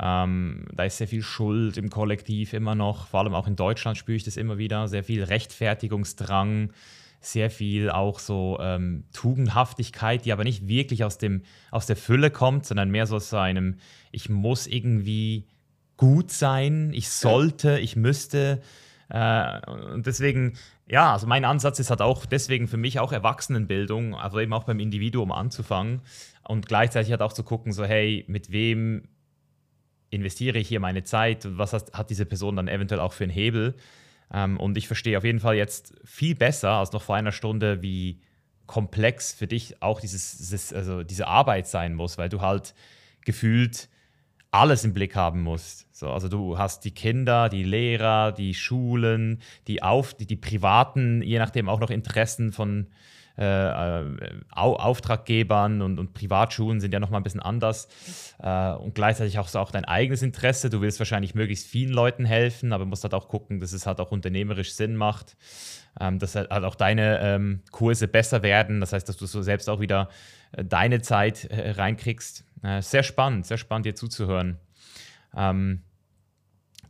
[0.00, 3.98] Ähm, da ist sehr viel Schuld im Kollektiv immer noch, vor allem auch in Deutschland
[3.98, 6.70] spüre ich das immer wieder, sehr viel Rechtfertigungsdrang,
[7.20, 12.30] sehr viel auch so ähm, Tugendhaftigkeit, die aber nicht wirklich aus, dem, aus der Fülle
[12.30, 13.78] kommt, sondern mehr so aus einem,
[14.12, 15.46] ich muss irgendwie
[15.96, 18.62] gut sein, ich sollte, ich müsste.
[19.08, 20.54] Äh, und deswegen,
[20.86, 24.64] ja, also mein Ansatz ist halt auch deswegen für mich auch Erwachsenenbildung, also eben auch
[24.64, 26.02] beim Individuum anzufangen
[26.46, 29.08] und gleichzeitig halt auch zu gucken, so hey, mit wem
[30.10, 33.24] investiere ich hier meine Zeit und was hat, hat diese Person dann eventuell auch für
[33.24, 33.74] einen Hebel.
[34.32, 37.82] Ähm, und ich verstehe auf jeden Fall jetzt viel besser als noch vor einer Stunde,
[37.82, 38.20] wie
[38.66, 42.74] komplex für dich auch dieses, dieses, also diese Arbeit sein muss, weil du halt
[43.24, 43.88] gefühlt
[44.50, 45.86] alles im Blick haben musst.
[45.94, 51.22] So, also du hast die Kinder, die Lehrer, die Schulen, die, Auf, die, die privaten,
[51.22, 52.88] je nachdem auch noch Interessen von
[53.38, 54.04] äh,
[54.50, 57.88] Auftraggebern und, und Privatschulen sind ja nochmal ein bisschen anders.
[58.42, 60.70] Äh, und gleichzeitig auch so auch dein eigenes Interesse.
[60.70, 64.00] Du willst wahrscheinlich möglichst vielen Leuten helfen, aber musst halt auch gucken, dass es halt
[64.00, 65.36] auch unternehmerisch Sinn macht.
[66.00, 68.80] Ähm, dass halt auch deine ähm, Kurse besser werden.
[68.80, 70.08] Das heißt, dass du so selbst auch wieder
[70.52, 72.44] äh, deine Zeit äh, reinkriegst.
[72.62, 74.58] Äh, sehr spannend, sehr spannend dir zuzuhören.
[75.36, 75.82] Ähm,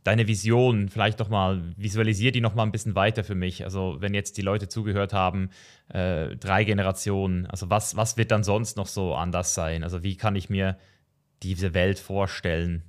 [0.03, 3.63] deine Vision vielleicht doch mal, visualisier die noch mal ein bisschen weiter für mich.
[3.63, 5.49] Also wenn jetzt die Leute zugehört haben,
[5.89, 9.83] äh, drei Generationen, also was, was wird dann sonst noch so anders sein?
[9.83, 10.77] Also wie kann ich mir
[11.43, 12.83] diese Welt vorstellen?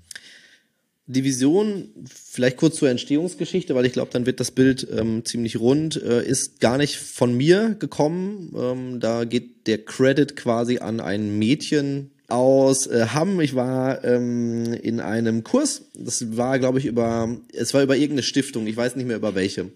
[1.07, 5.59] Die Vision, vielleicht kurz zur Entstehungsgeschichte, weil ich glaube, dann wird das Bild ähm, ziemlich
[5.59, 8.55] rund, äh, ist gar nicht von mir gekommen.
[8.57, 13.41] Ähm, da geht der Credit quasi an ein Mädchen, aus äh, Hamm.
[13.41, 15.83] Ich war ähm, in einem Kurs.
[15.95, 18.67] Das war, glaube ich, über, es war über irgendeine Stiftung.
[18.67, 19.71] Ich weiß nicht mehr über welche.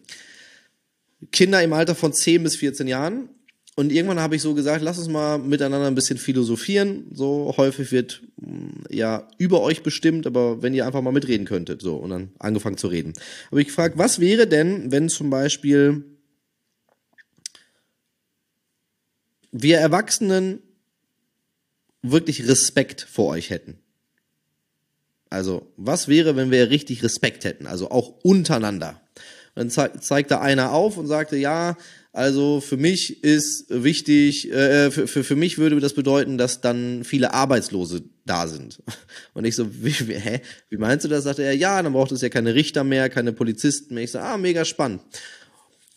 [1.33, 3.29] Kinder im Alter von 10 bis 14 Jahren.
[3.77, 7.07] und irgendwann habe ich so gesagt, lass uns mal miteinander ein bisschen philosophieren.
[7.13, 11.83] So häufig wird mm, ja über euch bestimmt, aber wenn ihr einfach mal mitreden könntet,
[11.83, 13.15] so und dann angefangen zu reden.
[13.51, 16.05] Habe ich gefragt, was wäre denn, wenn zum Beispiel
[19.51, 20.64] wir Erwachsenen
[22.05, 23.79] wirklich Respekt vor euch hätten?
[25.31, 27.67] Also, was wäre, wenn wir richtig Respekt hätten?
[27.67, 29.01] Also auch untereinander.
[29.57, 31.77] Dann zeigte einer auf und sagte, ja,
[32.13, 37.03] also für mich ist wichtig, äh, für, für, für mich würde das bedeuten, dass dann
[37.03, 38.81] viele Arbeitslose da sind.
[39.35, 40.41] Und ich so, wie, wie, hä?
[40.71, 41.25] Wie meinst du das?
[41.25, 44.05] Sagte er, ja, dann braucht es ja keine Richter mehr, keine Polizisten mehr.
[44.05, 45.03] Ich so, ah, mega spannend.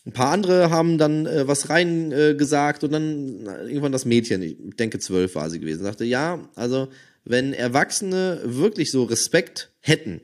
[0.08, 4.06] Ein paar andere haben dann äh, was rein äh, gesagt und dann na, irgendwann das
[4.06, 6.88] Mädchen, ich denke zwölf war sie gewesen, sagte, ja, also
[7.24, 10.22] wenn Erwachsene wirklich so Respekt hätten,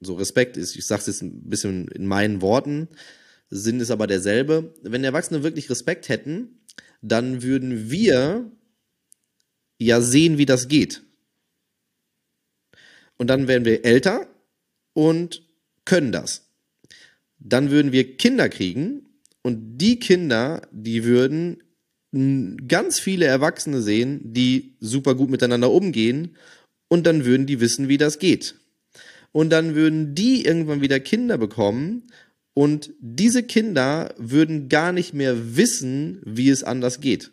[0.00, 2.88] so Respekt ist, ich sag's jetzt ein bisschen in meinen Worten,
[3.50, 4.72] Sinn ist aber derselbe.
[4.80, 6.62] Wenn Erwachsene wirklich Respekt hätten,
[7.02, 8.50] dann würden wir
[9.76, 11.02] ja sehen, wie das geht.
[13.18, 14.26] Und dann wären wir älter
[14.94, 15.46] und
[15.84, 16.51] können das.
[17.44, 19.06] Dann würden wir Kinder kriegen
[19.42, 21.62] und die Kinder, die würden
[22.68, 26.36] ganz viele Erwachsene sehen, die super gut miteinander umgehen
[26.88, 28.56] und dann würden die wissen, wie das geht.
[29.32, 32.08] Und dann würden die irgendwann wieder Kinder bekommen
[32.52, 37.32] und diese Kinder würden gar nicht mehr wissen, wie es anders geht.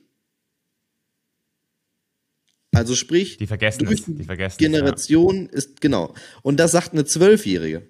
[2.72, 5.58] Also sprich, die vergessen es, die vergessen Generation es, ja.
[5.58, 6.14] ist genau.
[6.44, 7.90] Und das sagt eine Zwölfjährige.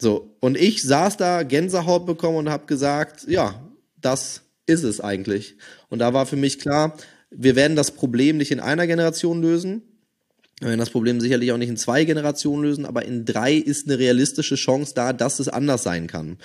[0.00, 3.60] So und ich saß da Gänsehaut bekommen und habe gesagt, ja,
[4.00, 5.56] das ist es eigentlich.
[5.88, 6.96] Und da war für mich klar,
[7.30, 9.82] wir werden das Problem nicht in einer Generation lösen.
[10.60, 13.86] Wir werden das Problem sicherlich auch nicht in zwei Generationen lösen, aber in drei ist
[13.86, 16.38] eine realistische Chance da, dass es anders sein kann.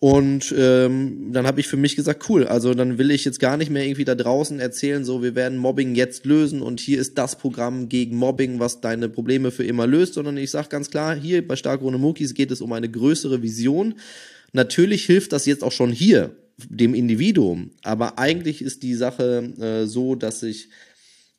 [0.00, 3.56] Und ähm, dann habe ich für mich gesagt, cool, also dann will ich jetzt gar
[3.56, 7.16] nicht mehr irgendwie da draußen erzählen, so wir werden Mobbing jetzt lösen und hier ist
[7.16, 11.16] das Programm gegen Mobbing, was deine Probleme für immer löst, sondern ich sage ganz klar,
[11.16, 13.94] hier bei Stark ohne Muckis geht es um eine größere Vision.
[14.52, 19.86] Natürlich hilft das jetzt auch schon hier dem Individuum, aber eigentlich ist die Sache äh,
[19.86, 20.68] so, dass ich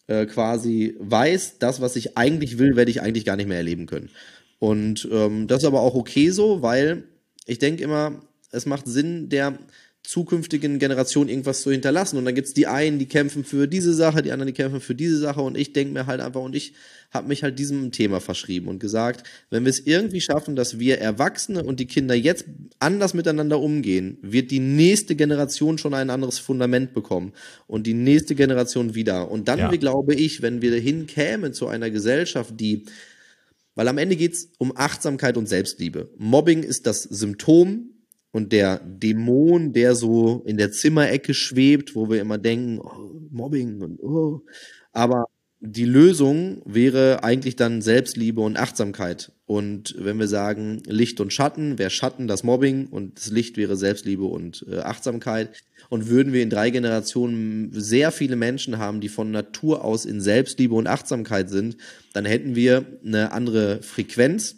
[0.08, 3.86] äh, quasi weiß, das, was ich eigentlich will, werde ich eigentlich gar nicht mehr erleben
[3.86, 4.10] können.
[4.60, 7.03] Und ähm, das ist aber auch okay so, weil
[7.45, 8.22] ich denke immer,
[8.56, 9.60] es macht Sinn, der
[10.08, 12.18] zukünftigen Generation irgendwas zu hinterlassen.
[12.18, 14.95] Und dann gibt's die einen, die kämpfen für diese Sache, die anderen, die kämpfen für
[14.95, 15.41] diese Sache.
[15.41, 16.74] Und ich denke mir halt einfach, und ich
[17.12, 20.99] habe mich halt diesem Thema verschrieben und gesagt, wenn wir es irgendwie schaffen, dass wir
[20.99, 22.45] Erwachsene und die Kinder jetzt
[22.80, 27.34] anders miteinander umgehen, wird die nächste Generation schon ein anderes Fundament bekommen
[27.68, 29.32] und die nächste Generation wieder.
[29.32, 29.72] Und dann, ja.
[29.72, 32.86] wie glaube ich, wenn wir hinkämen zu einer Gesellschaft, die
[33.78, 36.10] weil am Ende geht's um Achtsamkeit und Selbstliebe.
[36.18, 37.95] Mobbing ist das Symptom
[38.36, 43.82] und der Dämon, der so in der Zimmerecke schwebt, wo wir immer denken, oh, Mobbing
[43.82, 44.44] und oh.
[44.92, 45.28] Aber
[45.62, 49.32] die Lösung wäre eigentlich dann Selbstliebe und Achtsamkeit.
[49.46, 53.78] Und wenn wir sagen Licht und Schatten, wäre Schatten das Mobbing und das Licht wäre
[53.78, 55.52] Selbstliebe und äh, Achtsamkeit.
[55.88, 60.20] Und würden wir in drei Generationen sehr viele Menschen haben, die von Natur aus in
[60.20, 61.78] Selbstliebe und Achtsamkeit sind,
[62.12, 64.58] dann hätten wir eine andere Frequenz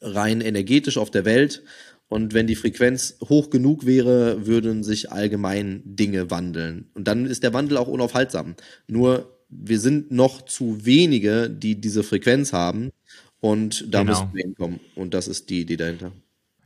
[0.00, 1.64] rein energetisch auf der Welt
[2.10, 6.90] und wenn die Frequenz hoch genug wäre, würden sich allgemein Dinge wandeln.
[6.92, 8.56] Und dann ist der Wandel auch unaufhaltsam.
[8.88, 12.90] Nur wir sind noch zu wenige, die diese Frequenz haben.
[13.38, 14.10] Und da genau.
[14.10, 14.80] müssen wir hinkommen.
[14.96, 16.10] Und das ist die Idee dahinter.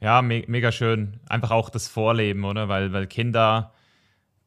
[0.00, 1.20] Ja, me mega schön.
[1.28, 2.70] Einfach auch das Vorleben, oder?
[2.70, 3.74] Weil, weil Kinder,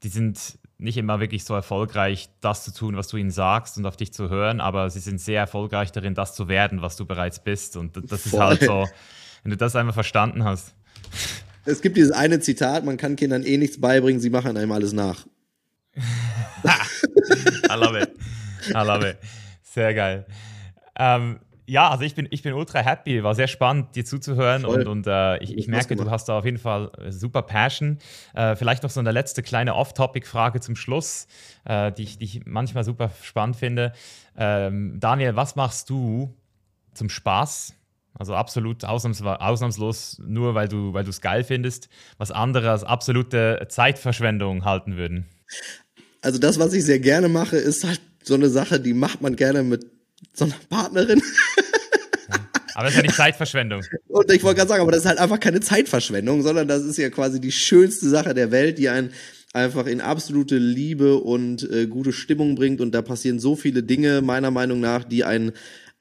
[0.02, 3.86] die sind nicht immer wirklich so erfolgreich, das zu tun, was du ihnen sagst und
[3.86, 7.06] auf dich zu hören, aber sie sind sehr erfolgreich darin, das zu werden, was du
[7.06, 7.78] bereits bist.
[7.78, 8.40] Und das ist Voll.
[8.42, 8.88] halt so,
[9.44, 10.74] wenn du das einmal verstanden hast.
[11.66, 14.94] Es gibt dieses eine Zitat, man kann Kindern eh nichts beibringen, sie machen einem alles
[14.94, 15.26] nach.
[15.96, 18.12] I love it.
[18.70, 19.18] I love it.
[19.64, 20.26] Sehr geil.
[20.98, 21.40] Ähm,
[21.70, 24.80] ja, also ich bin, ich bin ultra happy, war sehr spannend, dir zuzuhören Voll.
[24.80, 28.00] und, und äh, ich, ich merke, du hast da auf jeden Fall super Passion.
[28.34, 31.28] Äh, vielleicht noch so eine letzte kleine Off-Topic-Frage zum Schluss,
[31.66, 33.92] äh, die, ich, die ich manchmal super spannend finde.
[34.38, 36.34] Ähm, Daniel, was machst du
[36.94, 37.77] zum Spaß
[38.20, 43.66] also absolut ausnahms ausnahmslos nur, weil du weil es geil findest, was andere als absolute
[43.70, 45.26] Zeitverschwendung halten würden.
[46.22, 49.36] Also das, was ich sehr gerne mache, ist halt so eine Sache, die macht man
[49.36, 49.86] gerne mit
[50.34, 51.22] so einer Partnerin.
[52.74, 53.82] Aber das ist ja nicht Zeitverschwendung.
[54.08, 56.98] Und ich wollte gerade sagen, aber das ist halt einfach keine Zeitverschwendung, sondern das ist
[56.98, 59.14] ja quasi die schönste Sache der Welt, die einen
[59.52, 62.80] einfach in absolute Liebe und äh, gute Stimmung bringt.
[62.80, 65.54] Und da passieren so viele Dinge, meiner Meinung nach, die einen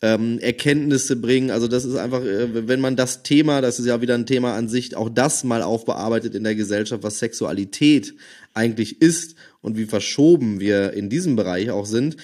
[0.02, 1.50] ähm, Erkenntnisse bringen.
[1.50, 4.54] Also das ist einfach, äh, wenn man das Thema, das ist ja wieder ein Thema
[4.54, 8.14] an sich, auch das mal aufbearbeitet in der Gesellschaft, was Sexualität
[8.52, 12.16] eigentlich ist und wie verschoben wir in diesem Bereich auch sind.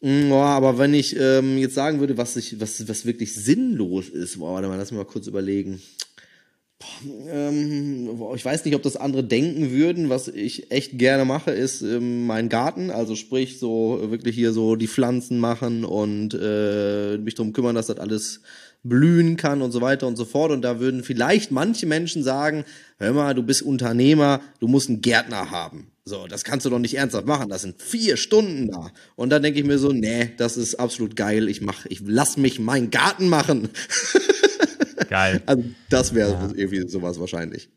[0.00, 4.08] Mm, boah, aber wenn ich ähm, jetzt sagen würde, was, ich, was, was wirklich sinnlos
[4.08, 5.82] ist, boah, warte mal, lass mich mal kurz überlegen.
[7.28, 10.10] Ähm, ich weiß nicht, ob das andere denken würden.
[10.10, 12.90] Was ich echt gerne mache, ist ähm, mein Garten.
[12.90, 17.86] Also sprich, so wirklich hier so die Pflanzen machen und äh, mich darum kümmern, dass
[17.86, 18.42] das alles
[18.84, 20.52] blühen kann und so weiter und so fort.
[20.52, 22.64] Und da würden vielleicht manche Menschen sagen,
[22.98, 25.90] hör mal, du bist Unternehmer, du musst einen Gärtner haben.
[26.04, 27.50] So, das kannst du doch nicht ernsthaft machen.
[27.50, 28.92] Das sind vier Stunden da.
[29.16, 31.48] Und dann denke ich mir so, nee, das ist absolut geil.
[31.48, 33.68] Ich mach, ich lass mich meinen Garten machen.
[35.08, 35.42] Geil.
[35.46, 36.48] Also das wäre ja.
[36.54, 37.70] irgendwie sowas wahrscheinlich.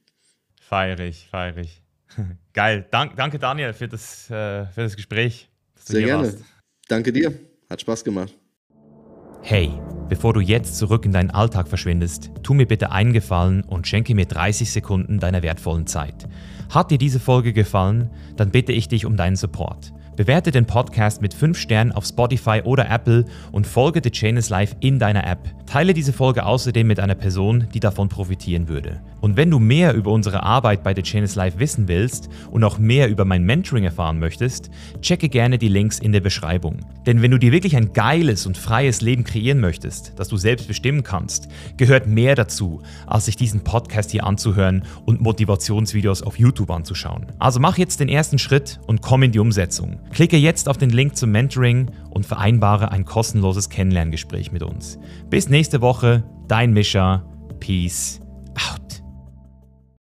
[0.62, 1.84] Feierig, feierig.
[2.54, 2.86] Geil.
[2.92, 5.50] Dank, danke Daniel für das, äh, für das Gespräch.
[5.76, 6.24] Sehr gerne.
[6.24, 6.40] Warst.
[6.88, 7.34] Danke dir.
[7.70, 8.34] Hat Spaß gemacht.
[9.44, 9.72] Hey,
[10.08, 14.14] bevor du jetzt zurück in deinen Alltag verschwindest, tu mir bitte einen Gefallen und schenke
[14.14, 16.28] mir 30 Sekunden deiner wertvollen Zeit.
[16.70, 19.94] Hat dir diese Folge gefallen, dann bitte ich dich um deinen Support.
[20.18, 24.50] Bewerte den Podcast mit 5 Sternen auf Spotify oder Apple und folge The Chain is
[24.50, 25.40] Life in deiner App.
[25.66, 29.00] Teile diese Folge außerdem mit einer Person, die davon profitieren würde.
[29.22, 32.64] Und wenn du mehr über unsere Arbeit bei The Chain is Life wissen willst und
[32.66, 34.70] auch mehr über mein Mentoring erfahren möchtest,
[35.02, 36.80] checke gerne die Links in der Beschreibung.
[37.06, 40.68] Denn wenn du dir wirklich ein geiles und freies Leben kreieren möchtest, das du selbst
[40.68, 41.48] bestimmen kannst,
[41.78, 47.28] gehört mehr dazu, als sich diesen Podcast hier anzuhören und Motivationsvideos auf YouTube anzuschauen.
[47.40, 50.01] Also mach jetzt den ersten Schritt und komm in die Umsetzung.
[50.12, 55.00] Klicke jetzt auf den Link zum Mentoring und vereinbare ein kostenloses Kennenlerngespräch mit uns.
[55.30, 57.26] Bis nächste Woche, dein Mischa.
[57.60, 58.22] Peace